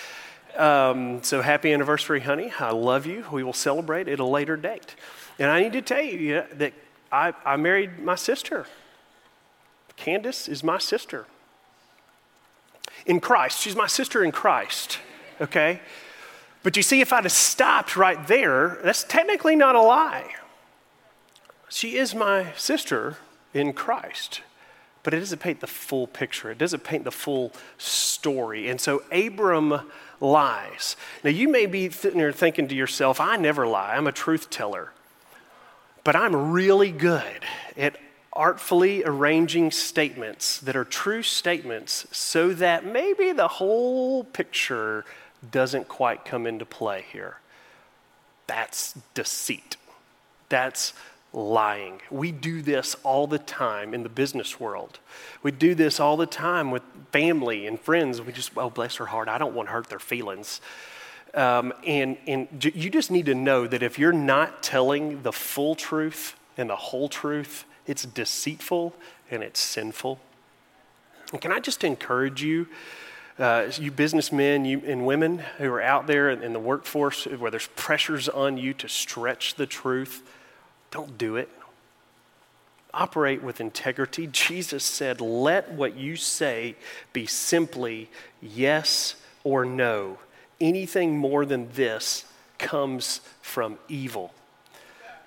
[0.57, 2.51] Um, so happy anniversary, honey.
[2.59, 3.25] I love you.
[3.31, 4.95] We will celebrate at a later date.
[5.39, 6.73] And I need to tell you that
[7.11, 8.65] I, I married my sister.
[9.95, 11.25] Candace is my sister
[13.05, 13.61] in Christ.
[13.61, 14.99] She's my sister in Christ,
[15.39, 15.79] okay?
[16.63, 20.35] But you see, if I'd have stopped right there, that's technically not a lie.
[21.71, 23.15] She is my sister
[23.53, 24.41] in Christ,
[25.03, 26.51] but it doesn't paint the full picture.
[26.51, 28.69] It doesn't paint the full story.
[28.69, 30.97] And so Abram lies.
[31.23, 34.49] Now, you may be sitting there thinking to yourself, I never lie, I'm a truth
[34.49, 34.91] teller.
[36.03, 37.45] But I'm really good
[37.77, 37.95] at
[38.33, 45.05] artfully arranging statements that are true statements so that maybe the whole picture
[45.51, 47.37] doesn't quite come into play here.
[48.47, 49.77] That's deceit.
[50.49, 50.93] That's
[51.33, 52.01] lying.
[52.09, 54.99] We do this all the time in the business world.
[55.43, 58.21] We do this all the time with family and friends.
[58.21, 60.61] We just, oh, bless her heart, I don't want to hurt their feelings.
[61.33, 65.75] Um, and, and you just need to know that if you're not telling the full
[65.75, 68.93] truth and the whole truth, it's deceitful
[69.29, 70.19] and it's sinful.
[71.31, 72.67] And can I just encourage you,
[73.39, 77.49] uh, you businessmen you, and women who are out there in, in the workforce where
[77.49, 80.23] there's pressures on you to stretch the truth,
[80.91, 81.49] don't do it.
[82.93, 84.27] Operate with integrity.
[84.27, 86.75] Jesus said, Let what you say
[87.13, 88.09] be simply
[88.41, 90.19] yes or no.
[90.59, 92.25] Anything more than this
[92.57, 94.33] comes from evil.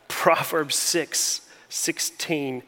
[0.09, 2.63] Proverbs 6 16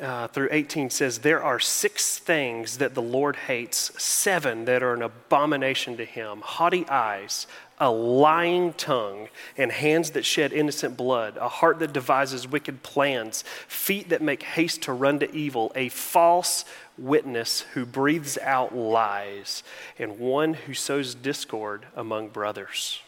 [0.00, 4.94] uh, through 18 says, There are six things that the Lord hates, seven that are
[4.94, 7.46] an abomination to him haughty eyes,
[7.82, 13.42] a lying tongue, and hands that shed innocent blood, a heart that devises wicked plans,
[13.66, 16.64] feet that make haste to run to evil, a false
[16.96, 19.64] witness who breathes out lies,
[19.98, 23.00] and one who sows discord among brothers.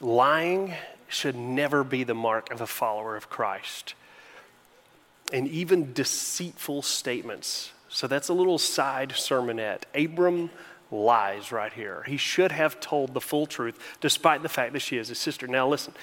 [0.00, 0.74] Lying
[1.08, 3.94] should never be the mark of a follower of Christ.
[5.32, 7.72] And even deceitful statements.
[7.88, 9.84] So that's a little side sermonette.
[9.94, 10.50] Abram
[10.90, 12.04] lies right here.
[12.06, 15.46] He should have told the full truth, despite the fact that she is his sister.
[15.46, 15.94] Now, listen.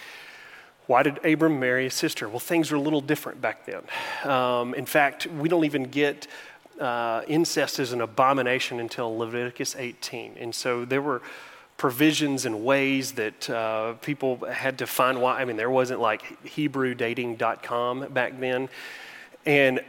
[0.87, 2.29] Why did Abram marry his sister?
[2.29, 3.81] Well, things were a little different back then.
[4.31, 6.27] Um, in fact, we don't even get
[6.79, 10.35] uh, incest as an abomination until Leviticus 18.
[10.39, 11.21] And so there were
[11.77, 15.41] provisions and ways that uh, people had to find why.
[15.41, 18.69] I mean, there wasn't like HebrewDating.com back then.
[19.45, 19.81] And,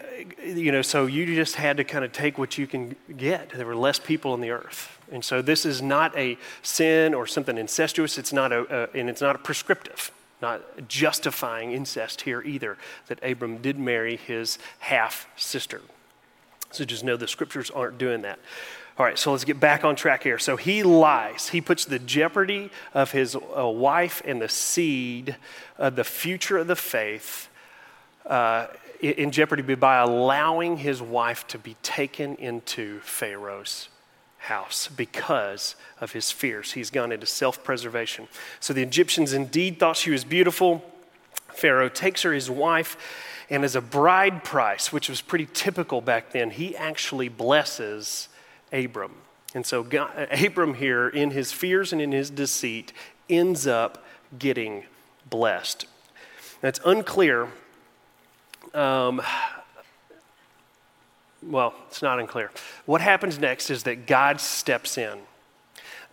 [0.44, 3.50] you know, so you just had to kind of take what you can get.
[3.50, 5.00] There were less people on the earth.
[5.10, 8.18] And so this is not a sin or something incestuous.
[8.18, 10.10] It's not a, and it's not a prescriptive,
[10.42, 15.80] not justifying incest here either, that Abram did marry his half sister.
[16.70, 18.38] So just know the scriptures aren't doing that.
[18.98, 20.38] All right, so let's get back on track here.
[20.38, 21.48] So he lies.
[21.48, 25.36] He puts the jeopardy of his uh, wife and the seed,
[25.78, 27.48] uh, the future of the faith,
[28.24, 28.66] uh,
[29.00, 33.88] in jeopardy by allowing his wife to be taken into Pharaoh's
[34.38, 36.72] house because of his fears.
[36.72, 38.28] He's gone into self preservation.
[38.60, 40.84] So the Egyptians indeed thought she was beautiful.
[41.48, 42.96] Pharaoh takes her, his wife,
[43.48, 48.28] and as a bride price, which was pretty typical back then, he actually blesses
[48.72, 49.14] Abram.
[49.54, 52.92] And so God, uh, Abram here, in his fears and in his deceit,
[53.30, 54.04] ends up
[54.38, 54.84] getting
[55.30, 55.86] blessed.
[56.62, 57.48] Now, it's unclear.
[58.74, 59.22] Um,
[61.42, 62.50] well, it's not unclear.
[62.84, 65.18] What happens next is that God steps in.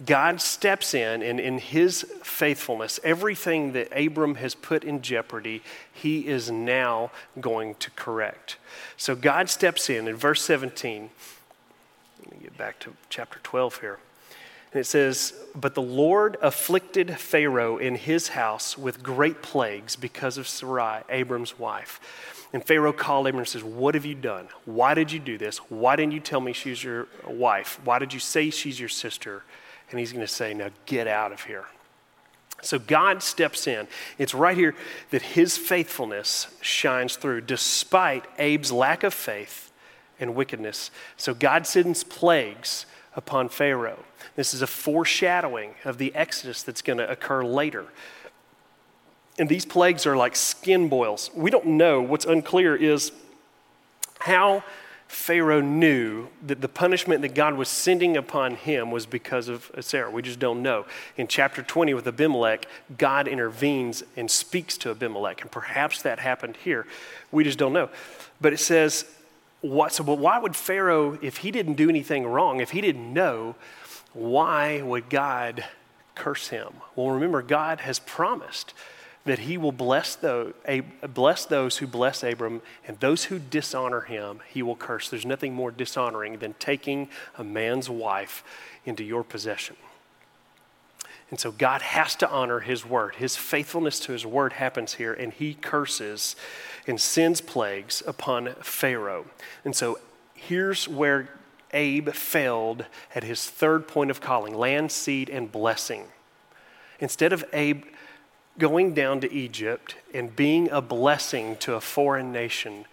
[0.06, 5.62] God steps in, and in his faithfulness, everything that Abram has put in jeopardy,
[5.94, 8.58] he is now going to correct.
[8.98, 11.10] So God steps in in verse 17
[12.26, 14.00] let me get back to chapter 12 here.
[14.72, 20.38] And it says, But the Lord afflicted Pharaoh in his house with great plagues because
[20.38, 22.00] of Sarai, Abram's wife.
[22.54, 24.48] And Pharaoh called Abram and says, What have you done?
[24.66, 25.58] Why did you do this?
[25.70, 27.80] Why didn't you tell me she's your wife?
[27.84, 29.44] Why did you say she's your sister?
[29.90, 31.66] And he's going to say, Now get out of here.
[32.62, 33.88] So God steps in.
[34.18, 34.76] It's right here
[35.10, 39.72] that his faithfulness shines through despite Abe's lack of faith
[40.20, 40.92] and wickedness.
[41.18, 42.86] So God sends plagues
[43.16, 44.00] upon Pharaoh.
[44.36, 47.86] This is a foreshadowing of the exodus that's going to occur later.
[49.40, 51.32] And these plagues are like skin boils.
[51.34, 52.02] We don't know.
[52.02, 53.12] What's unclear is
[54.20, 54.64] how
[55.08, 60.10] Pharaoh knew that the punishment that God was sending upon him was because of Sarah.
[60.10, 60.86] We just don't know.
[61.18, 62.66] In chapter 20 with Abimelech,
[62.98, 65.42] God intervenes and speaks to Abimelech.
[65.42, 66.88] And perhaps that happened here.
[67.32, 67.90] We just don't know.
[68.42, 69.06] But it says
[69.62, 73.14] what, so, but why would Pharaoh, if he didn't do anything wrong, if he didn't
[73.14, 73.56] know,
[74.14, 75.64] why would God
[76.16, 76.74] curse him?
[76.96, 78.74] Well, remember, God has promised
[79.26, 80.54] that he will bless those,
[81.14, 85.10] bless those who bless Abram, and those who dishonor him, he will curse.
[85.10, 87.08] There's nothing more dishonoring than taking
[87.38, 88.44] a man's wife
[88.86, 89.78] into your possession.
[91.30, 93.16] And so God has to honor his word.
[93.16, 96.36] His faithfulness to his word happens here, and he curses
[96.86, 99.26] and sends plagues upon Pharaoh.
[99.64, 100.00] And so
[100.36, 101.30] here's where
[101.72, 106.04] Abe failed at his third point of calling land, seed, and blessing.
[107.00, 107.86] Instead of Abe
[108.58, 112.86] going down to Egypt and being a blessing to a foreign nation,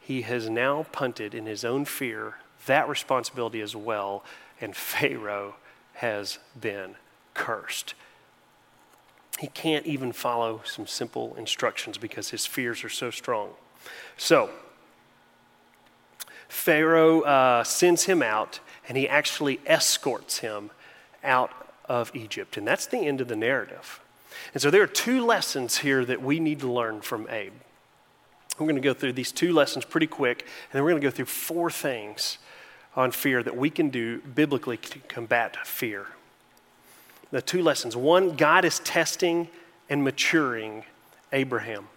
[0.00, 4.24] he has now punted in his own fear that responsibility as well,
[4.60, 5.56] and Pharaoh
[5.94, 6.94] has been
[7.34, 7.94] cursed.
[9.38, 13.50] He can't even follow some simple instructions because his fears are so strong.
[14.16, 14.50] So,
[16.48, 20.70] Pharaoh uh, sends him out, and he actually escorts him
[21.24, 21.50] out
[21.86, 22.56] of Egypt.
[22.56, 24.01] And that's the end of the narrative.
[24.52, 27.52] And so there are two lessons here that we need to learn from Abe.
[28.58, 31.06] We're going to go through these two lessons pretty quick, and then we're going to
[31.06, 32.38] go through four things
[32.94, 36.06] on fear that we can do biblically to combat fear.
[37.30, 37.96] The two lessons.
[37.96, 39.48] One, God is testing
[39.88, 40.84] and maturing
[41.32, 41.88] Abraham.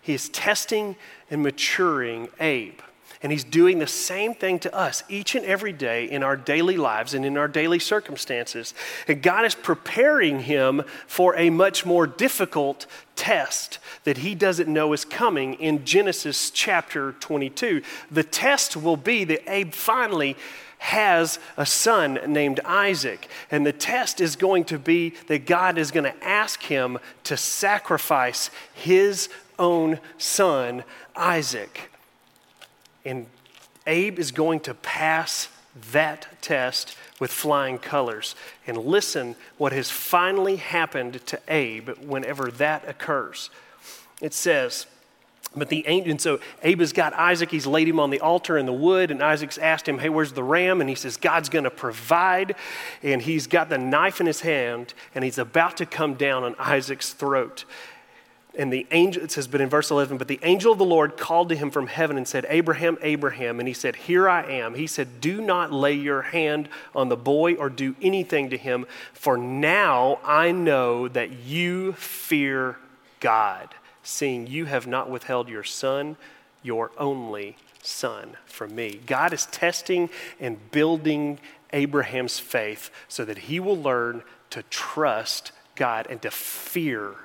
[0.00, 0.96] He is testing
[1.30, 2.80] and maturing Abe.
[3.22, 6.76] And he's doing the same thing to us each and every day in our daily
[6.76, 8.74] lives and in our daily circumstances.
[9.08, 14.92] And God is preparing him for a much more difficult test that he doesn't know
[14.92, 17.82] is coming in Genesis chapter 22.
[18.10, 20.36] The test will be that Abe finally
[20.78, 23.28] has a son named Isaac.
[23.50, 27.36] And the test is going to be that God is going to ask him to
[27.36, 31.90] sacrifice his own son, Isaac.
[33.06, 33.26] And
[33.86, 35.48] Abe is going to pass
[35.92, 38.34] that test with flying colors.
[38.66, 43.50] And listen what has finally happened to Abe whenever that occurs.
[44.20, 44.86] It says,
[45.54, 48.58] but the angel, and so Abe has got Isaac, he's laid him on the altar
[48.58, 50.82] in the wood, and Isaac's asked him, Hey, where's the ram?
[50.82, 52.56] And he says, God's gonna provide.
[53.02, 56.54] And he's got the knife in his hand, and he's about to come down on
[56.58, 57.64] Isaac's throat.
[58.56, 61.18] And the angel, it says, but in verse 11, but the angel of the Lord
[61.18, 63.60] called to him from heaven and said, Abraham, Abraham.
[63.60, 64.74] And he said, Here I am.
[64.74, 68.86] He said, Do not lay your hand on the boy or do anything to him,
[69.12, 72.78] for now I know that you fear
[73.20, 76.16] God, seeing you have not withheld your son,
[76.62, 79.00] your only son, from me.
[79.04, 80.08] God is testing
[80.40, 81.38] and building
[81.74, 87.16] Abraham's faith so that he will learn to trust God and to fear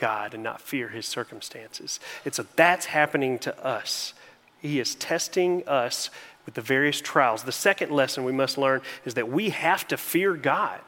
[0.00, 2.00] God and not fear his circumstances.
[2.24, 4.14] And so that's happening to us.
[4.60, 6.10] He is testing us
[6.44, 7.44] with the various trials.
[7.44, 10.80] The second lesson we must learn is that we have to fear God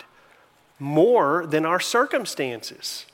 [0.78, 3.06] more than our circumstances.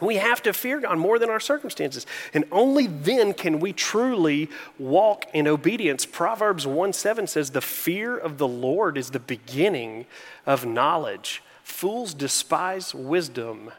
[0.00, 2.04] We have to fear God more than our circumstances.
[2.34, 6.04] And only then can we truly walk in obedience.
[6.04, 10.06] Proverbs 1 7 says, The fear of the Lord is the beginning
[10.44, 11.42] of knowledge.
[11.62, 13.70] Fools despise wisdom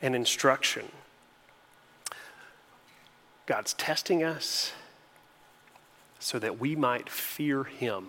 [0.00, 0.90] and instruction.
[3.46, 4.72] God's testing us
[6.18, 8.08] so that we might fear Him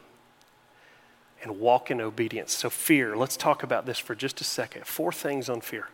[1.43, 2.53] and walk in obedience.
[2.53, 4.87] So, fear, let's talk about this for just a second.
[4.87, 5.89] Four things on fear.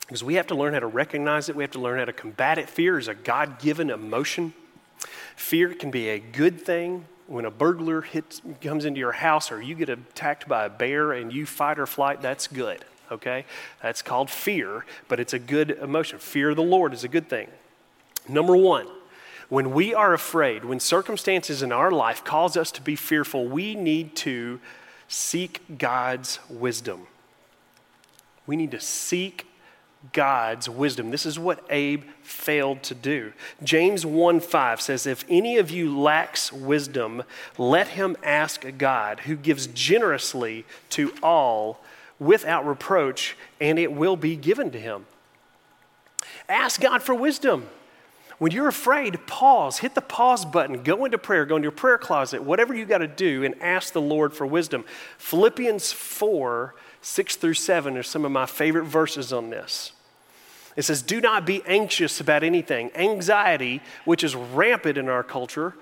[0.00, 2.12] Because we have to learn how to recognize it, we have to learn how to
[2.12, 2.68] combat it.
[2.68, 4.54] Fear is a God given emotion.
[5.36, 9.60] Fear can be a good thing, when a burglar hits, comes into your house or
[9.60, 13.44] you get attacked by a bear and you fight or flight, that's good, okay?
[13.82, 16.18] That's called fear, but it's a good emotion.
[16.18, 17.48] Fear of the Lord is a good thing.
[18.28, 18.86] Number one,
[19.50, 23.74] when we are afraid, when circumstances in our life cause us to be fearful, we
[23.74, 24.58] need to
[25.06, 27.06] seek God's wisdom.
[28.46, 29.46] We need to seek
[30.12, 31.10] God's wisdom.
[31.10, 33.32] This is what Abe failed to do.
[33.62, 37.24] James 1 5 says, If any of you lacks wisdom,
[37.56, 41.82] let him ask God, who gives generously to all
[42.20, 45.06] without reproach, and it will be given to him.
[46.48, 47.68] Ask God for wisdom.
[48.38, 51.98] When you're afraid, pause, hit the pause button, go into prayer, go into your prayer
[51.98, 54.84] closet, whatever you got to do, and ask the Lord for wisdom.
[55.18, 56.74] Philippians 4
[57.08, 59.92] 6 through 7 are some of my favorite verses on this.
[60.76, 62.90] It says, Do not be anxious about anything.
[62.94, 65.74] Anxiety, which is rampant in our culture,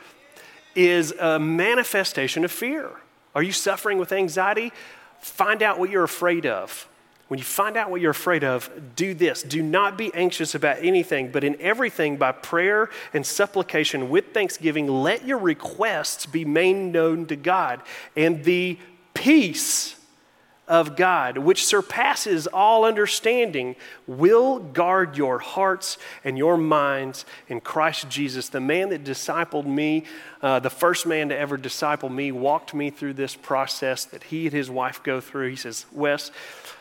[0.76, 2.90] is a manifestation of fear.
[3.34, 4.72] Are you suffering with anxiety?
[5.20, 6.88] Find out what you're afraid of.
[7.26, 9.42] When you find out what you're afraid of, do this.
[9.42, 14.86] Do not be anxious about anything, but in everything, by prayer and supplication with thanksgiving,
[14.86, 17.82] let your requests be made known to God.
[18.14, 18.78] And the
[19.12, 19.95] peace
[20.68, 28.08] of God, which surpasses all understanding, will guard your hearts and your minds in Christ
[28.08, 28.48] Jesus.
[28.48, 30.04] The man that discipled me,
[30.42, 34.46] uh, the first man to ever disciple me, walked me through this process that he
[34.46, 35.50] and his wife go through.
[35.50, 36.32] He says, Wes,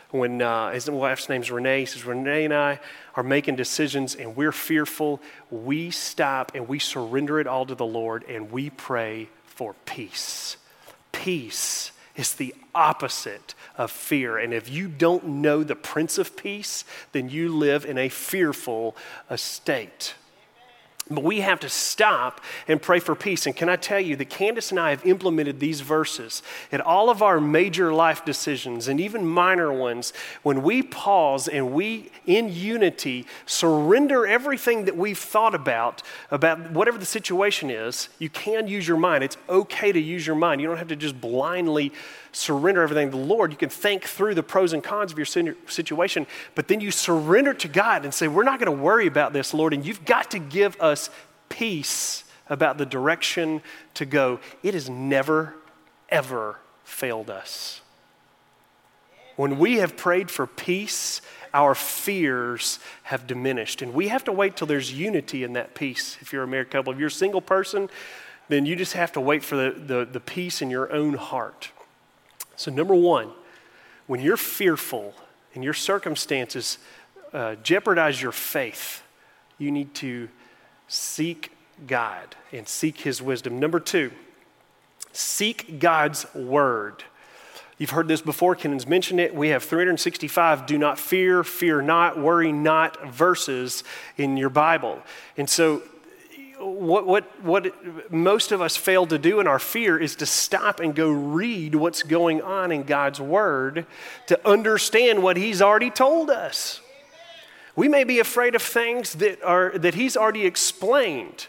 [0.09, 2.79] when uh, his wife's name's Renee, he says, Renee and I
[3.15, 5.21] are making decisions and we're fearful.
[5.51, 10.57] We stop and we surrender it all to the Lord and we pray for peace.
[11.11, 14.38] Peace is the opposite of fear.
[14.38, 18.95] And if you don't know the Prince of Peace, then you live in a fearful
[19.36, 20.16] state.
[21.10, 23.45] But we have to stop and pray for peace.
[23.45, 26.41] And can I tell you that Candace and I have implemented these verses
[26.72, 31.74] in all of our major life decisions and even minor ones when we pause and
[31.74, 36.01] we, in unity, surrender everything that we've thought about,
[36.32, 38.10] about whatever the situation is.
[38.18, 39.24] You can use your mind.
[39.24, 40.60] It's okay to use your mind.
[40.60, 41.93] You don't have to just blindly
[42.36, 43.51] surrender everything to the Lord.
[43.51, 47.53] You can think through the pros and cons of your situation, but then you surrender
[47.53, 50.31] to God and say, We're not going to worry about this, Lord, and you've got
[50.31, 51.09] to give us
[51.49, 53.61] peace about the direction
[53.95, 54.39] to go.
[54.63, 55.55] It has never,
[56.09, 57.81] ever failed us.
[59.36, 61.21] When we have prayed for peace,
[61.53, 63.81] our fears have diminished.
[63.81, 66.17] And we have to wait till there's unity in that peace.
[66.21, 67.89] If you're a married couple, if you're a single person,
[68.47, 71.71] then you just have to wait for the, the, the peace in your own heart.
[72.56, 73.30] So, number one,
[74.08, 75.14] when you're fearful
[75.53, 76.78] and your circumstances
[77.34, 79.03] uh, jeopardize your faith,
[79.58, 80.30] you need to
[80.88, 81.51] seek
[81.88, 83.60] God and seek His wisdom.
[83.60, 84.12] Number two,
[85.12, 87.03] seek God's word.
[87.78, 89.36] You've heard this before, Kennan's mentioned it.
[89.36, 93.84] We have 365 do not fear, fear not, worry not verses
[94.18, 95.01] in your Bible.
[95.36, 95.84] And so
[96.76, 100.80] what, what, what most of us fail to do in our fear is to stop
[100.80, 103.86] and go read what's going on in God's Word
[104.28, 106.82] to understand what He's already told us.
[107.76, 111.47] We may be afraid of things that, are, that He's already explained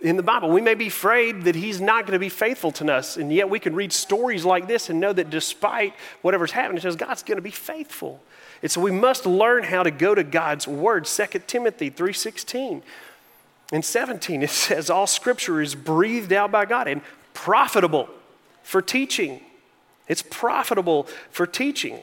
[0.00, 0.50] in the Bible.
[0.50, 3.50] We may be afraid that He's not going to be faithful to us, and yet
[3.50, 7.22] we can read stories like this and know that despite whatever's happening, it says God's
[7.22, 8.22] going to be faithful.
[8.62, 11.04] And so we must learn how to go to God's Word.
[11.04, 12.82] 2 Timothy 3.16
[13.72, 17.02] in 17, it says, All scripture is breathed out by God and
[17.34, 18.08] profitable
[18.62, 19.40] for teaching.
[20.08, 22.00] It's profitable for teaching,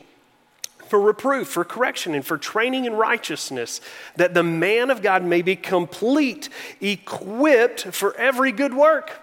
[0.87, 3.81] for reproof, for correction, and for training in righteousness,
[4.15, 6.49] that the man of God may be complete,
[6.81, 9.21] equipped for every good work.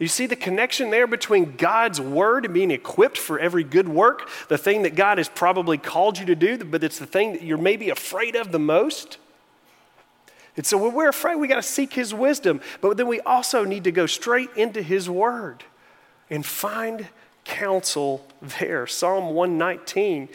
[0.00, 4.28] You see the connection there between God's word and being equipped for every good work,
[4.48, 7.42] the thing that God has probably called you to do, but it's the thing that
[7.42, 9.18] you're maybe afraid of the most?
[10.58, 12.60] And so when we're afraid, we got to seek his wisdom.
[12.80, 15.62] But then we also need to go straight into his word
[16.28, 17.06] and find
[17.44, 18.88] counsel there.
[18.88, 20.28] Psalm 119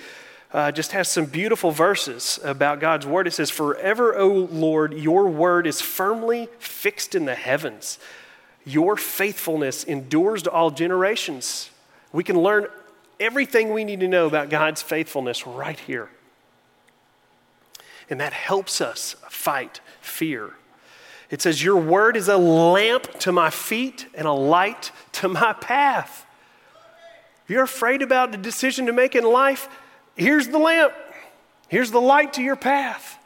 [0.54, 3.28] uh, just has some beautiful verses about God's word.
[3.28, 8.00] It says, Forever, O Lord, your word is firmly fixed in the heavens.
[8.64, 11.70] Your faithfulness endures to all generations.
[12.14, 12.68] We can learn
[13.20, 16.10] everything we need to know about God's faithfulness right here.
[18.10, 20.54] And that helps us fight fear.
[21.30, 25.54] It says, Your word is a lamp to my feet and a light to my
[25.54, 26.26] path.
[27.44, 29.68] If you're afraid about the decision to make in life,
[30.16, 30.94] here's the lamp,
[31.68, 33.18] here's the light to your path.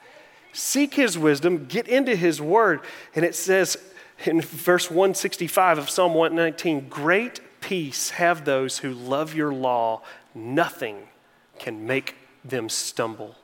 [0.54, 2.82] Seek his wisdom, get into his word.
[3.14, 3.78] And it says
[4.26, 10.02] in verse 165 of Psalm 119 Great peace have those who love your law,
[10.34, 11.10] nothing
[11.60, 13.36] can make them stumble.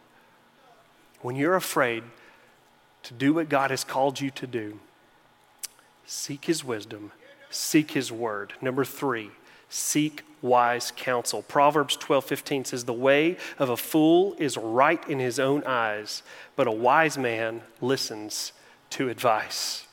[1.24, 2.04] When you're afraid,
[3.04, 4.80] to do what God has called you to do,
[6.06, 7.12] seek His wisdom,
[7.50, 8.54] seek His word.
[8.62, 9.32] Number three,
[9.70, 11.42] seek wise counsel.
[11.42, 16.24] Proverbs 12 15 says, The way of a fool is right in his own eyes,
[16.56, 18.52] but a wise man listens
[18.92, 19.88] to advice.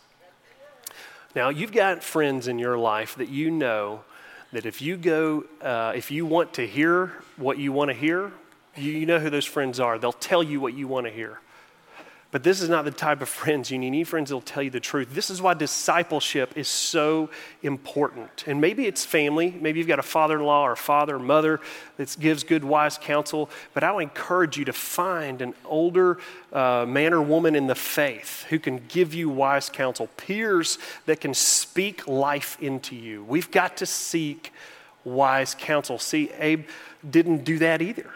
[1.35, 4.03] Now, you've got friends in your life that you know
[4.53, 8.33] that if you go, uh, if you want to hear what you want to hear,
[8.77, 9.99] you, you know who those friends are.
[9.99, 11.41] They'll tell you what you want to hear.
[12.33, 13.87] But this is not the type of friends you need.
[13.87, 15.09] You need friends that will tell you the truth.
[15.13, 17.29] This is why discipleship is so
[17.65, 18.45] important.
[18.47, 19.51] And maybe it's family.
[19.61, 21.61] Maybe you've got a father in law or a father or mother
[21.97, 23.51] that gives good, wise counsel.
[23.75, 26.19] But I would encourage you to find an older
[26.53, 31.21] uh, man or woman in the faith who can give you wise counsel, peers that
[31.21, 33.25] can speak life into you.
[33.25, 34.53] We've got to seek
[35.03, 35.99] wise counsel.
[35.99, 36.67] See, Abe
[37.09, 38.13] didn't do that either.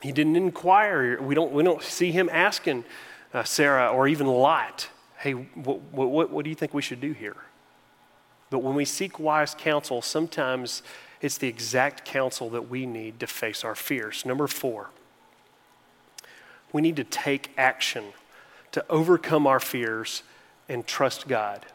[0.00, 1.20] He didn't inquire.
[1.20, 2.84] We don't, we don't see him asking
[3.32, 4.88] uh, Sarah or even Lot,
[5.18, 7.36] hey, what, what, what do you think we should do here?
[8.50, 10.82] But when we seek wise counsel, sometimes
[11.20, 14.24] it's the exact counsel that we need to face our fears.
[14.24, 14.90] Number four,
[16.72, 18.04] we need to take action
[18.72, 20.22] to overcome our fears
[20.68, 21.66] and trust God.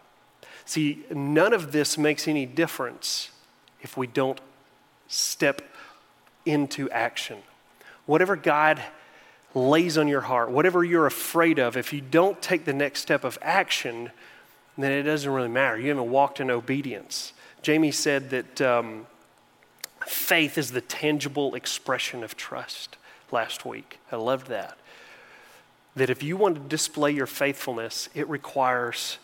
[0.66, 3.32] See, none of this makes any difference
[3.82, 4.40] if we don't
[5.08, 5.62] step
[6.46, 7.40] into action.
[8.12, 8.84] Whatever God
[9.56, 13.24] lays on your heart, whatever you're afraid of, if you don't take the next step
[13.24, 14.12] of action,
[14.78, 15.80] then it doesn't really matter.
[15.80, 17.32] You haven't walked in obedience.
[17.62, 19.08] Jamie said that um,
[20.06, 22.98] faith is the tangible expression of trust
[23.32, 24.02] last week.
[24.12, 24.78] I loved that.
[25.96, 29.20] That if you want to display your faithfulness, it requires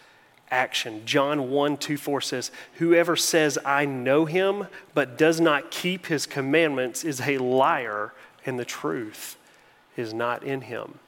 [0.50, 1.02] action.
[1.06, 6.26] John 1 2 4 says, Whoever says, I know him, but does not keep his
[6.26, 8.14] commandments is a liar,
[8.48, 9.38] and the truth
[9.96, 11.00] is not in him.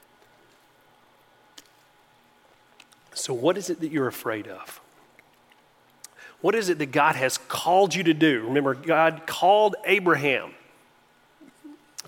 [3.13, 4.79] So, what is it that you're afraid of?
[6.41, 8.43] What is it that God has called you to do?
[8.43, 10.51] Remember, God called Abraham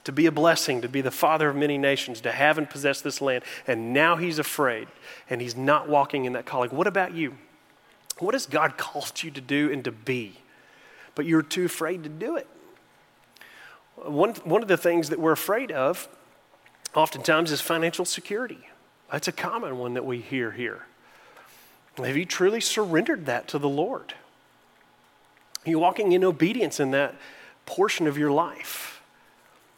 [0.04, 3.02] to be a blessing, to be the father of many nations, to have and possess
[3.02, 4.88] this land, and now he's afraid
[5.30, 6.72] and he's not walking in that calling.
[6.72, 7.38] What about you?
[8.20, 10.38] What has God called you to do and to be?
[11.14, 12.48] But you're too afraid to do it.
[14.04, 16.08] One, one of the things that we're afraid of
[16.96, 18.68] oftentimes is financial security.
[19.12, 20.86] That's a common one that we hear here.
[21.98, 24.14] Have you truly surrendered that to the Lord?
[25.66, 27.16] Are you walking in obedience in that
[27.66, 29.02] portion of your life?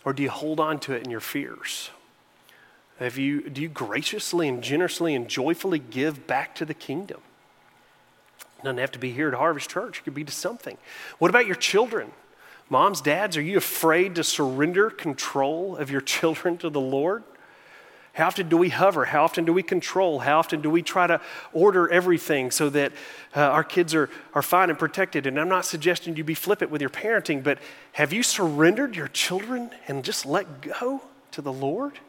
[0.06, 1.90] Or do you hold on to it in your fears?
[3.00, 7.22] Have you, do you graciously and generously and joyfully give back to the kingdom?
[8.60, 10.78] It doesn't have to be here at Harvest Church, it could be to something.
[11.20, 12.12] What about your children?
[12.74, 17.24] Moms, dads, are you afraid to surrender control of your children to the Lord?
[18.14, 19.06] How often do we hover?
[19.06, 20.18] How often do we control?
[20.18, 21.22] How often do we try to
[21.52, 22.92] order everything so that
[23.36, 25.28] uh, our kids are, are fine and protected?
[25.28, 27.60] And I'm not suggesting you be flippant with your parenting, but
[27.92, 32.00] have you surrendered your children and just let go to the Lord?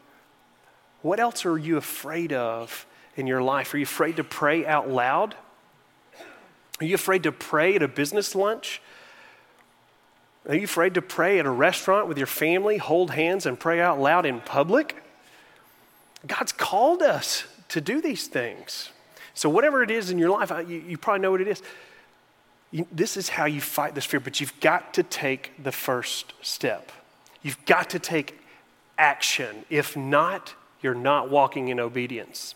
[1.03, 3.71] What else are you afraid of in your life?
[3.75, 5.35] Are you afraid to pray out loud?
[6.81, 8.81] Are you afraid to pray at a business lunch?
[10.47, 13.81] Are you afraid to pray at a restaurant with your family, hold hands, and pray
[13.81, 14.95] out loud in public?
[16.27, 18.89] God's called us to do these things.
[19.33, 21.61] So, whatever it is in your life, you, you probably know what it is.
[22.71, 26.33] You, this is how you fight this fear, but you've got to take the first
[26.41, 26.91] step.
[27.41, 28.39] You've got to take
[28.97, 29.65] action.
[29.69, 32.55] If not, you're not walking in obedience.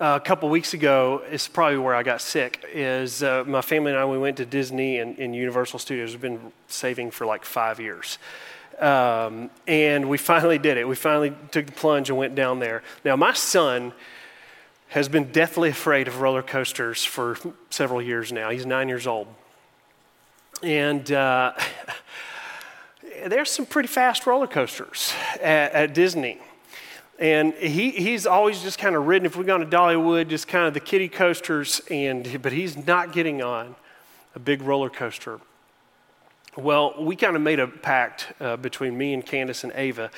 [0.00, 2.64] Uh, a couple weeks ago, it's probably where I got sick.
[2.72, 6.10] Is uh, my family and I we went to Disney and, and Universal Studios.
[6.10, 8.18] We've been saving for like five years,
[8.80, 10.88] um, and we finally did it.
[10.88, 12.82] We finally took the plunge and went down there.
[13.04, 13.92] Now, my son
[14.88, 17.38] has been deathly afraid of roller coasters for
[17.70, 18.50] several years now.
[18.50, 19.28] He's nine years old.
[20.60, 21.52] And uh,
[23.26, 26.40] there's some pretty fast roller coasters at, at Disney.
[27.18, 30.66] And he, he's always just kind of ridden, if we've gone to Dollywood, just kind
[30.66, 33.76] of the kiddie coasters, and, but he's not getting on
[34.34, 35.40] a big roller coaster.
[36.56, 40.10] Well, we kind of made a pact uh, between me and Candace and Ava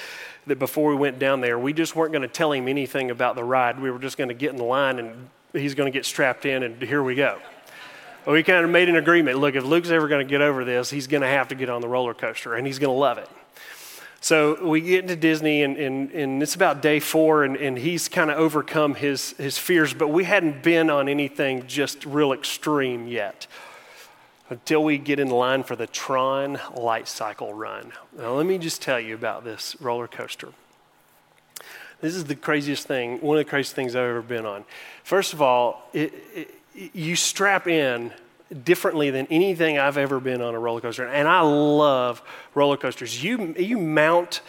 [0.46, 3.36] that before we went down there, we just weren't going to tell him anything about
[3.36, 3.80] the ride.
[3.80, 6.44] We were just going to get in the line and he's going to get strapped
[6.46, 7.38] in, and here we go.
[8.26, 10.90] We kind of made an agreement look, if Luke's ever going to get over this,
[10.90, 13.18] he's going to have to get on the roller coaster, and he's going to love
[13.18, 13.28] it.
[14.20, 18.08] So we get into Disney, and, and, and it's about day four, and, and he's
[18.08, 23.06] kind of overcome his, his fears, but we hadn't been on anything just real extreme
[23.06, 23.46] yet
[24.48, 27.92] until we get in line for the Tron Light Cycle run.
[28.16, 30.48] Now, let me just tell you about this roller coaster.
[32.00, 34.64] This is the craziest thing, one of the craziest things I've ever been on.
[35.02, 36.54] First of all, it, it,
[36.94, 38.12] you strap in
[38.62, 41.06] differently than anything I've ever been on a roller coaster.
[41.06, 42.22] And I love
[42.54, 43.22] roller coasters.
[43.22, 44.40] You, you mount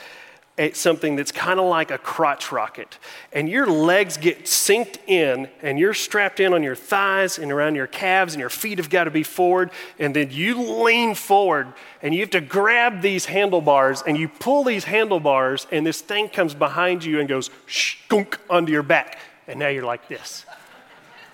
[0.59, 2.97] at something that's kind of like a crotch rocket.
[3.31, 7.75] And your legs get synced in, and you're strapped in on your thighs and around
[7.75, 9.69] your calves, and your feet have got to be forward.
[9.99, 14.63] And then you lean forward, and you have to grab these handlebars, and you pull
[14.63, 19.19] these handlebars, and this thing comes behind you and goes skunk onto your back.
[19.47, 20.43] And now you're like this.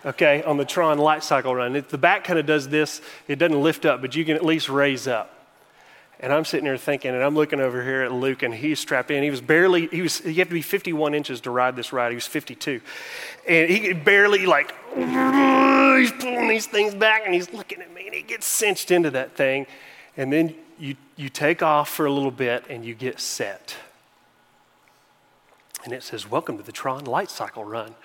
[0.06, 1.76] Okay, on the Tron light cycle run.
[1.76, 4.44] It, the back kind of does this, it doesn't lift up, but you can at
[4.44, 5.30] least raise up.
[6.20, 9.12] And I'm sitting there thinking, and I'm looking over here at Luke, and he's strapped
[9.12, 9.24] in.
[9.24, 12.10] He was barely, he was, you have to be 51 inches to ride this ride.
[12.10, 12.80] He was 52.
[13.48, 18.16] And he barely, like, he's pulling these things back, and he's looking at me, and
[18.16, 19.68] he gets cinched into that thing.
[20.16, 23.76] And then you, you take off for a little bit and you get set.
[25.84, 27.96] And it says, Welcome to the Tron Light Cycle Run.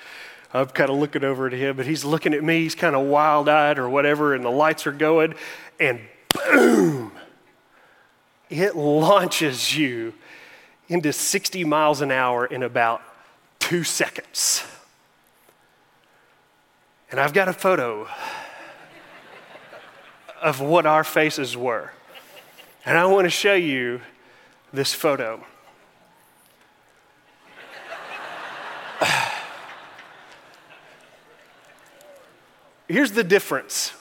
[0.53, 2.63] I'm kind of looking over at him, but he's looking at me.
[2.63, 5.35] He's kind of wild eyed or whatever, and the lights are going,
[5.79, 6.01] and
[6.33, 7.13] boom,
[8.49, 10.15] it launches you
[10.89, 13.03] into 60 miles an hour in about
[13.59, 14.65] two seconds.
[17.11, 18.07] And I've got a photo
[20.43, 21.93] of what our faces were.
[22.85, 24.01] And I want to show you
[24.73, 25.45] this photo.
[32.89, 33.93] Here's the difference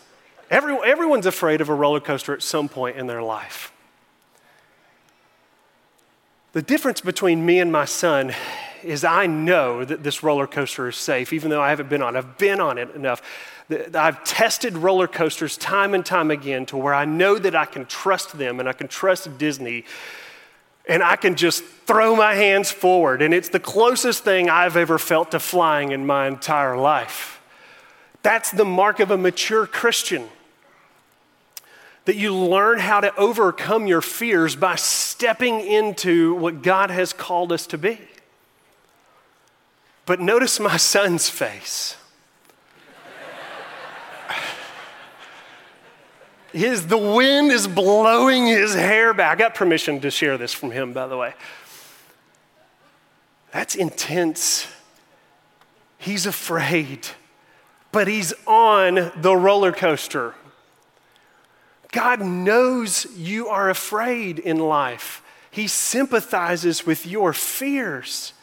[0.50, 3.74] Every, everyone's afraid of a roller coaster at some point in their life.
[6.54, 8.34] The difference between me and my son
[8.84, 12.16] is I know that this roller coaster is safe, even though I haven't been on
[12.16, 12.20] it.
[12.20, 13.22] I've been on it enough.
[13.94, 17.86] I've tested roller coasters time and time again to where I know that I can
[17.86, 19.84] trust them and I can trust Disney
[20.88, 23.22] and I can just throw my hands forward.
[23.22, 27.37] And it's the closest thing I've ever felt to flying in my entire life.
[28.28, 30.28] That's the mark of a mature Christian.
[32.04, 37.54] That you learn how to overcome your fears by stepping into what God has called
[37.54, 38.02] us to be.
[40.06, 41.96] But notice my son's face.
[46.52, 49.38] His, the wind is blowing his hair back.
[49.38, 51.34] I got permission to share this from him, by the way.
[53.54, 54.68] That's intense.
[55.98, 57.08] He's afraid,
[57.98, 60.36] but he's on the roller coaster.
[61.92, 65.24] God knows you are afraid in life.
[65.50, 68.34] He sympathizes with your fears,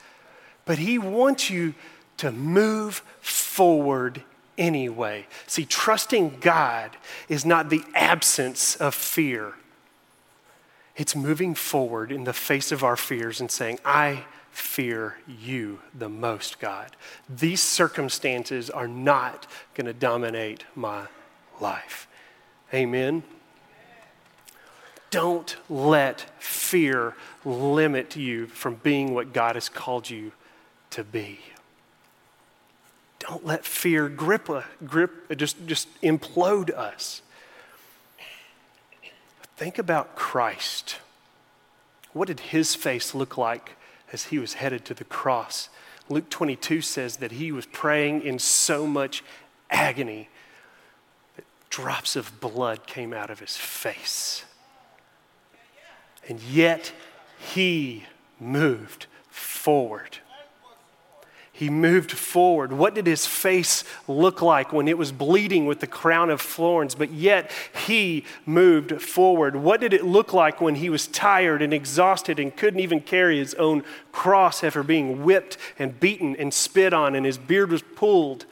[0.64, 1.74] but He wants you
[2.16, 4.24] to move forward
[4.58, 5.24] anyway.
[5.46, 6.96] See, trusting God
[7.28, 9.52] is not the absence of fear,
[10.96, 14.24] it's moving forward in the face of our fears and saying, I
[14.54, 16.94] fear you the most, God.
[17.28, 21.06] These circumstances are not going to dominate my
[21.60, 22.06] life.
[22.72, 23.24] Amen.
[25.10, 30.32] Don't let fear limit you from being what God has called you
[30.90, 31.40] to be.
[33.18, 34.48] Don't let fear grip,
[34.86, 37.22] grip just, just implode us.
[39.56, 40.98] Think about Christ.
[42.12, 43.72] What did his face look like
[44.12, 45.68] as he was headed to the cross?
[46.08, 49.24] Luke 22 says that he was praying in so much
[49.70, 50.28] agony
[51.36, 54.44] that drops of blood came out of his face.
[56.28, 56.92] And yet,
[57.38, 58.04] he
[58.40, 60.18] moved forward.
[61.56, 62.72] He moved forward.
[62.72, 66.96] What did his face look like when it was bleeding with the crown of thorns?
[66.96, 67.52] But yet
[67.86, 69.54] he moved forward.
[69.54, 73.38] What did it look like when he was tired and exhausted and couldn't even carry
[73.38, 77.82] his own cross after being whipped and beaten and spit on and his beard was
[77.82, 78.46] pulled?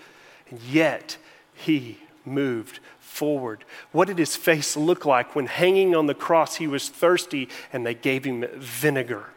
[0.48, 1.16] And yet
[1.54, 3.64] he moved forward.
[3.90, 7.84] What did his face look like when hanging on the cross he was thirsty and
[7.84, 9.30] they gave him vinegar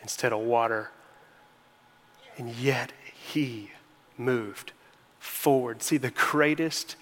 [0.00, 0.90] instead of water?
[2.42, 2.92] And yet
[3.30, 3.70] he
[4.18, 4.72] moved
[5.20, 5.80] forward.
[5.80, 6.96] See, the greatest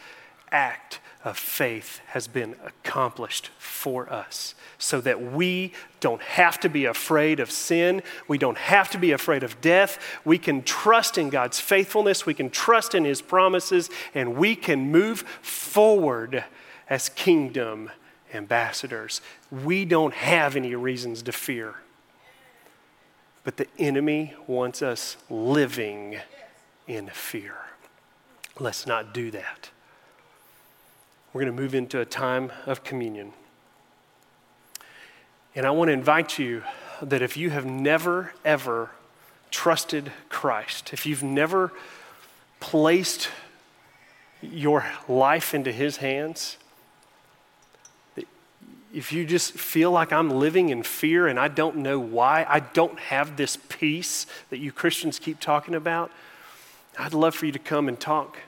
[0.53, 6.85] act of faith has been accomplished for us so that we don't have to be
[6.85, 8.03] afraid of sin.
[8.29, 9.99] We don't have to be afraid of death.
[10.27, 12.27] We can trust in God's faithfulness.
[12.27, 16.45] We can trust in His promises, and we can move forward
[16.91, 17.89] as kingdom
[18.35, 19.23] ambassadors.
[19.51, 21.77] We don't have any reasons to fear.
[23.51, 26.19] But the enemy wants us living
[26.87, 27.57] in fear.
[28.61, 29.71] Let's not do that.
[31.33, 33.33] We're going to move into a time of communion.
[35.57, 36.63] And I want to invite you
[37.03, 38.91] that if you have never, ever
[39.51, 41.73] trusted Christ, if you've never
[42.61, 43.31] placed
[44.41, 46.57] your life into His hands,
[48.93, 52.61] if you just feel like I'm living in fear and I don't know why, I
[52.61, 56.11] don't have this peace that you Christians keep talking about,
[56.99, 58.39] I'd love for you to come and talk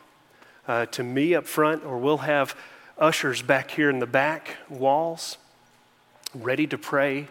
[0.67, 2.57] uh, to me up front, or we'll have
[2.99, 5.39] ushers back here in the back walls
[6.35, 7.29] ready to pray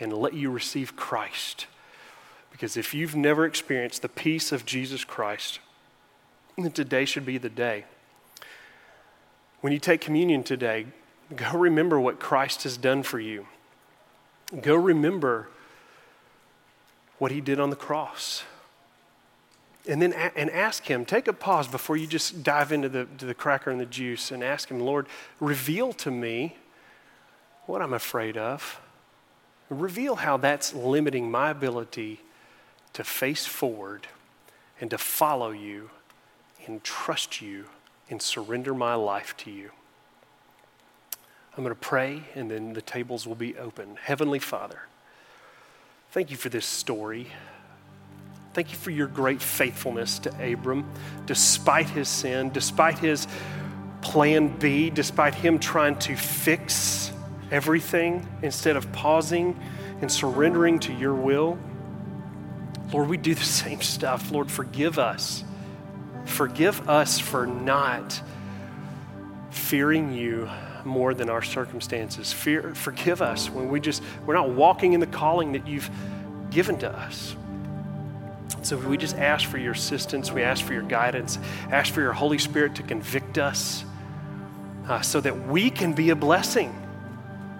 [0.00, 1.66] and let you receive Christ.
[2.50, 5.60] Because if you've never experienced the peace of Jesus Christ,
[6.56, 7.84] then today should be the day.
[9.60, 10.86] When you take communion today,
[11.36, 13.46] go remember what Christ has done for you.
[14.60, 15.48] Go remember
[17.18, 18.44] what he did on the cross
[19.88, 23.06] and then a- and ask him take a pause before you just dive into the,
[23.18, 25.06] the cracker and the juice and ask him lord
[25.40, 26.56] reveal to me
[27.66, 28.80] what I'm afraid of.
[29.68, 32.20] Reveal how that's limiting my ability
[32.92, 34.06] to face forward
[34.80, 35.90] and to follow you
[36.66, 37.66] and trust you
[38.10, 39.70] and surrender my life to you.
[41.54, 43.96] I'm going to pray and then the tables will be open.
[43.96, 44.80] Heavenly Father,
[46.10, 47.26] thank you for this story.
[48.54, 50.90] Thank you for your great faithfulness to Abram,
[51.26, 53.26] despite his sin, despite his
[54.00, 57.12] plan B, despite him trying to fix
[57.50, 59.58] everything instead of pausing
[60.00, 61.58] and surrendering to your will.
[62.92, 64.30] Lord, we do the same stuff.
[64.30, 65.44] Lord, forgive us.
[66.24, 68.20] Forgive us for not
[69.50, 70.48] fearing you
[70.84, 72.32] more than our circumstances.
[72.32, 75.90] Fear, forgive us when we just, we're not walking in the calling that you've
[76.50, 77.36] given to us.
[78.62, 80.30] So we just ask for your assistance.
[80.30, 81.38] We ask for your guidance.
[81.70, 83.84] Ask for your Holy Spirit to convict us
[84.88, 86.78] uh, so that we can be a blessing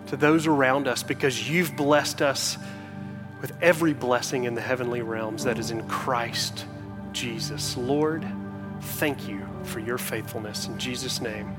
[0.06, 2.56] to those around us because you've blessed us
[3.40, 6.64] with every blessing in the heavenly realms that is in Christ
[7.12, 7.76] Jesus.
[7.76, 8.24] Lord,
[8.80, 10.66] thank you for your faithfulness.
[10.66, 11.54] In Jesus' name,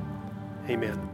[0.70, 1.13] amen.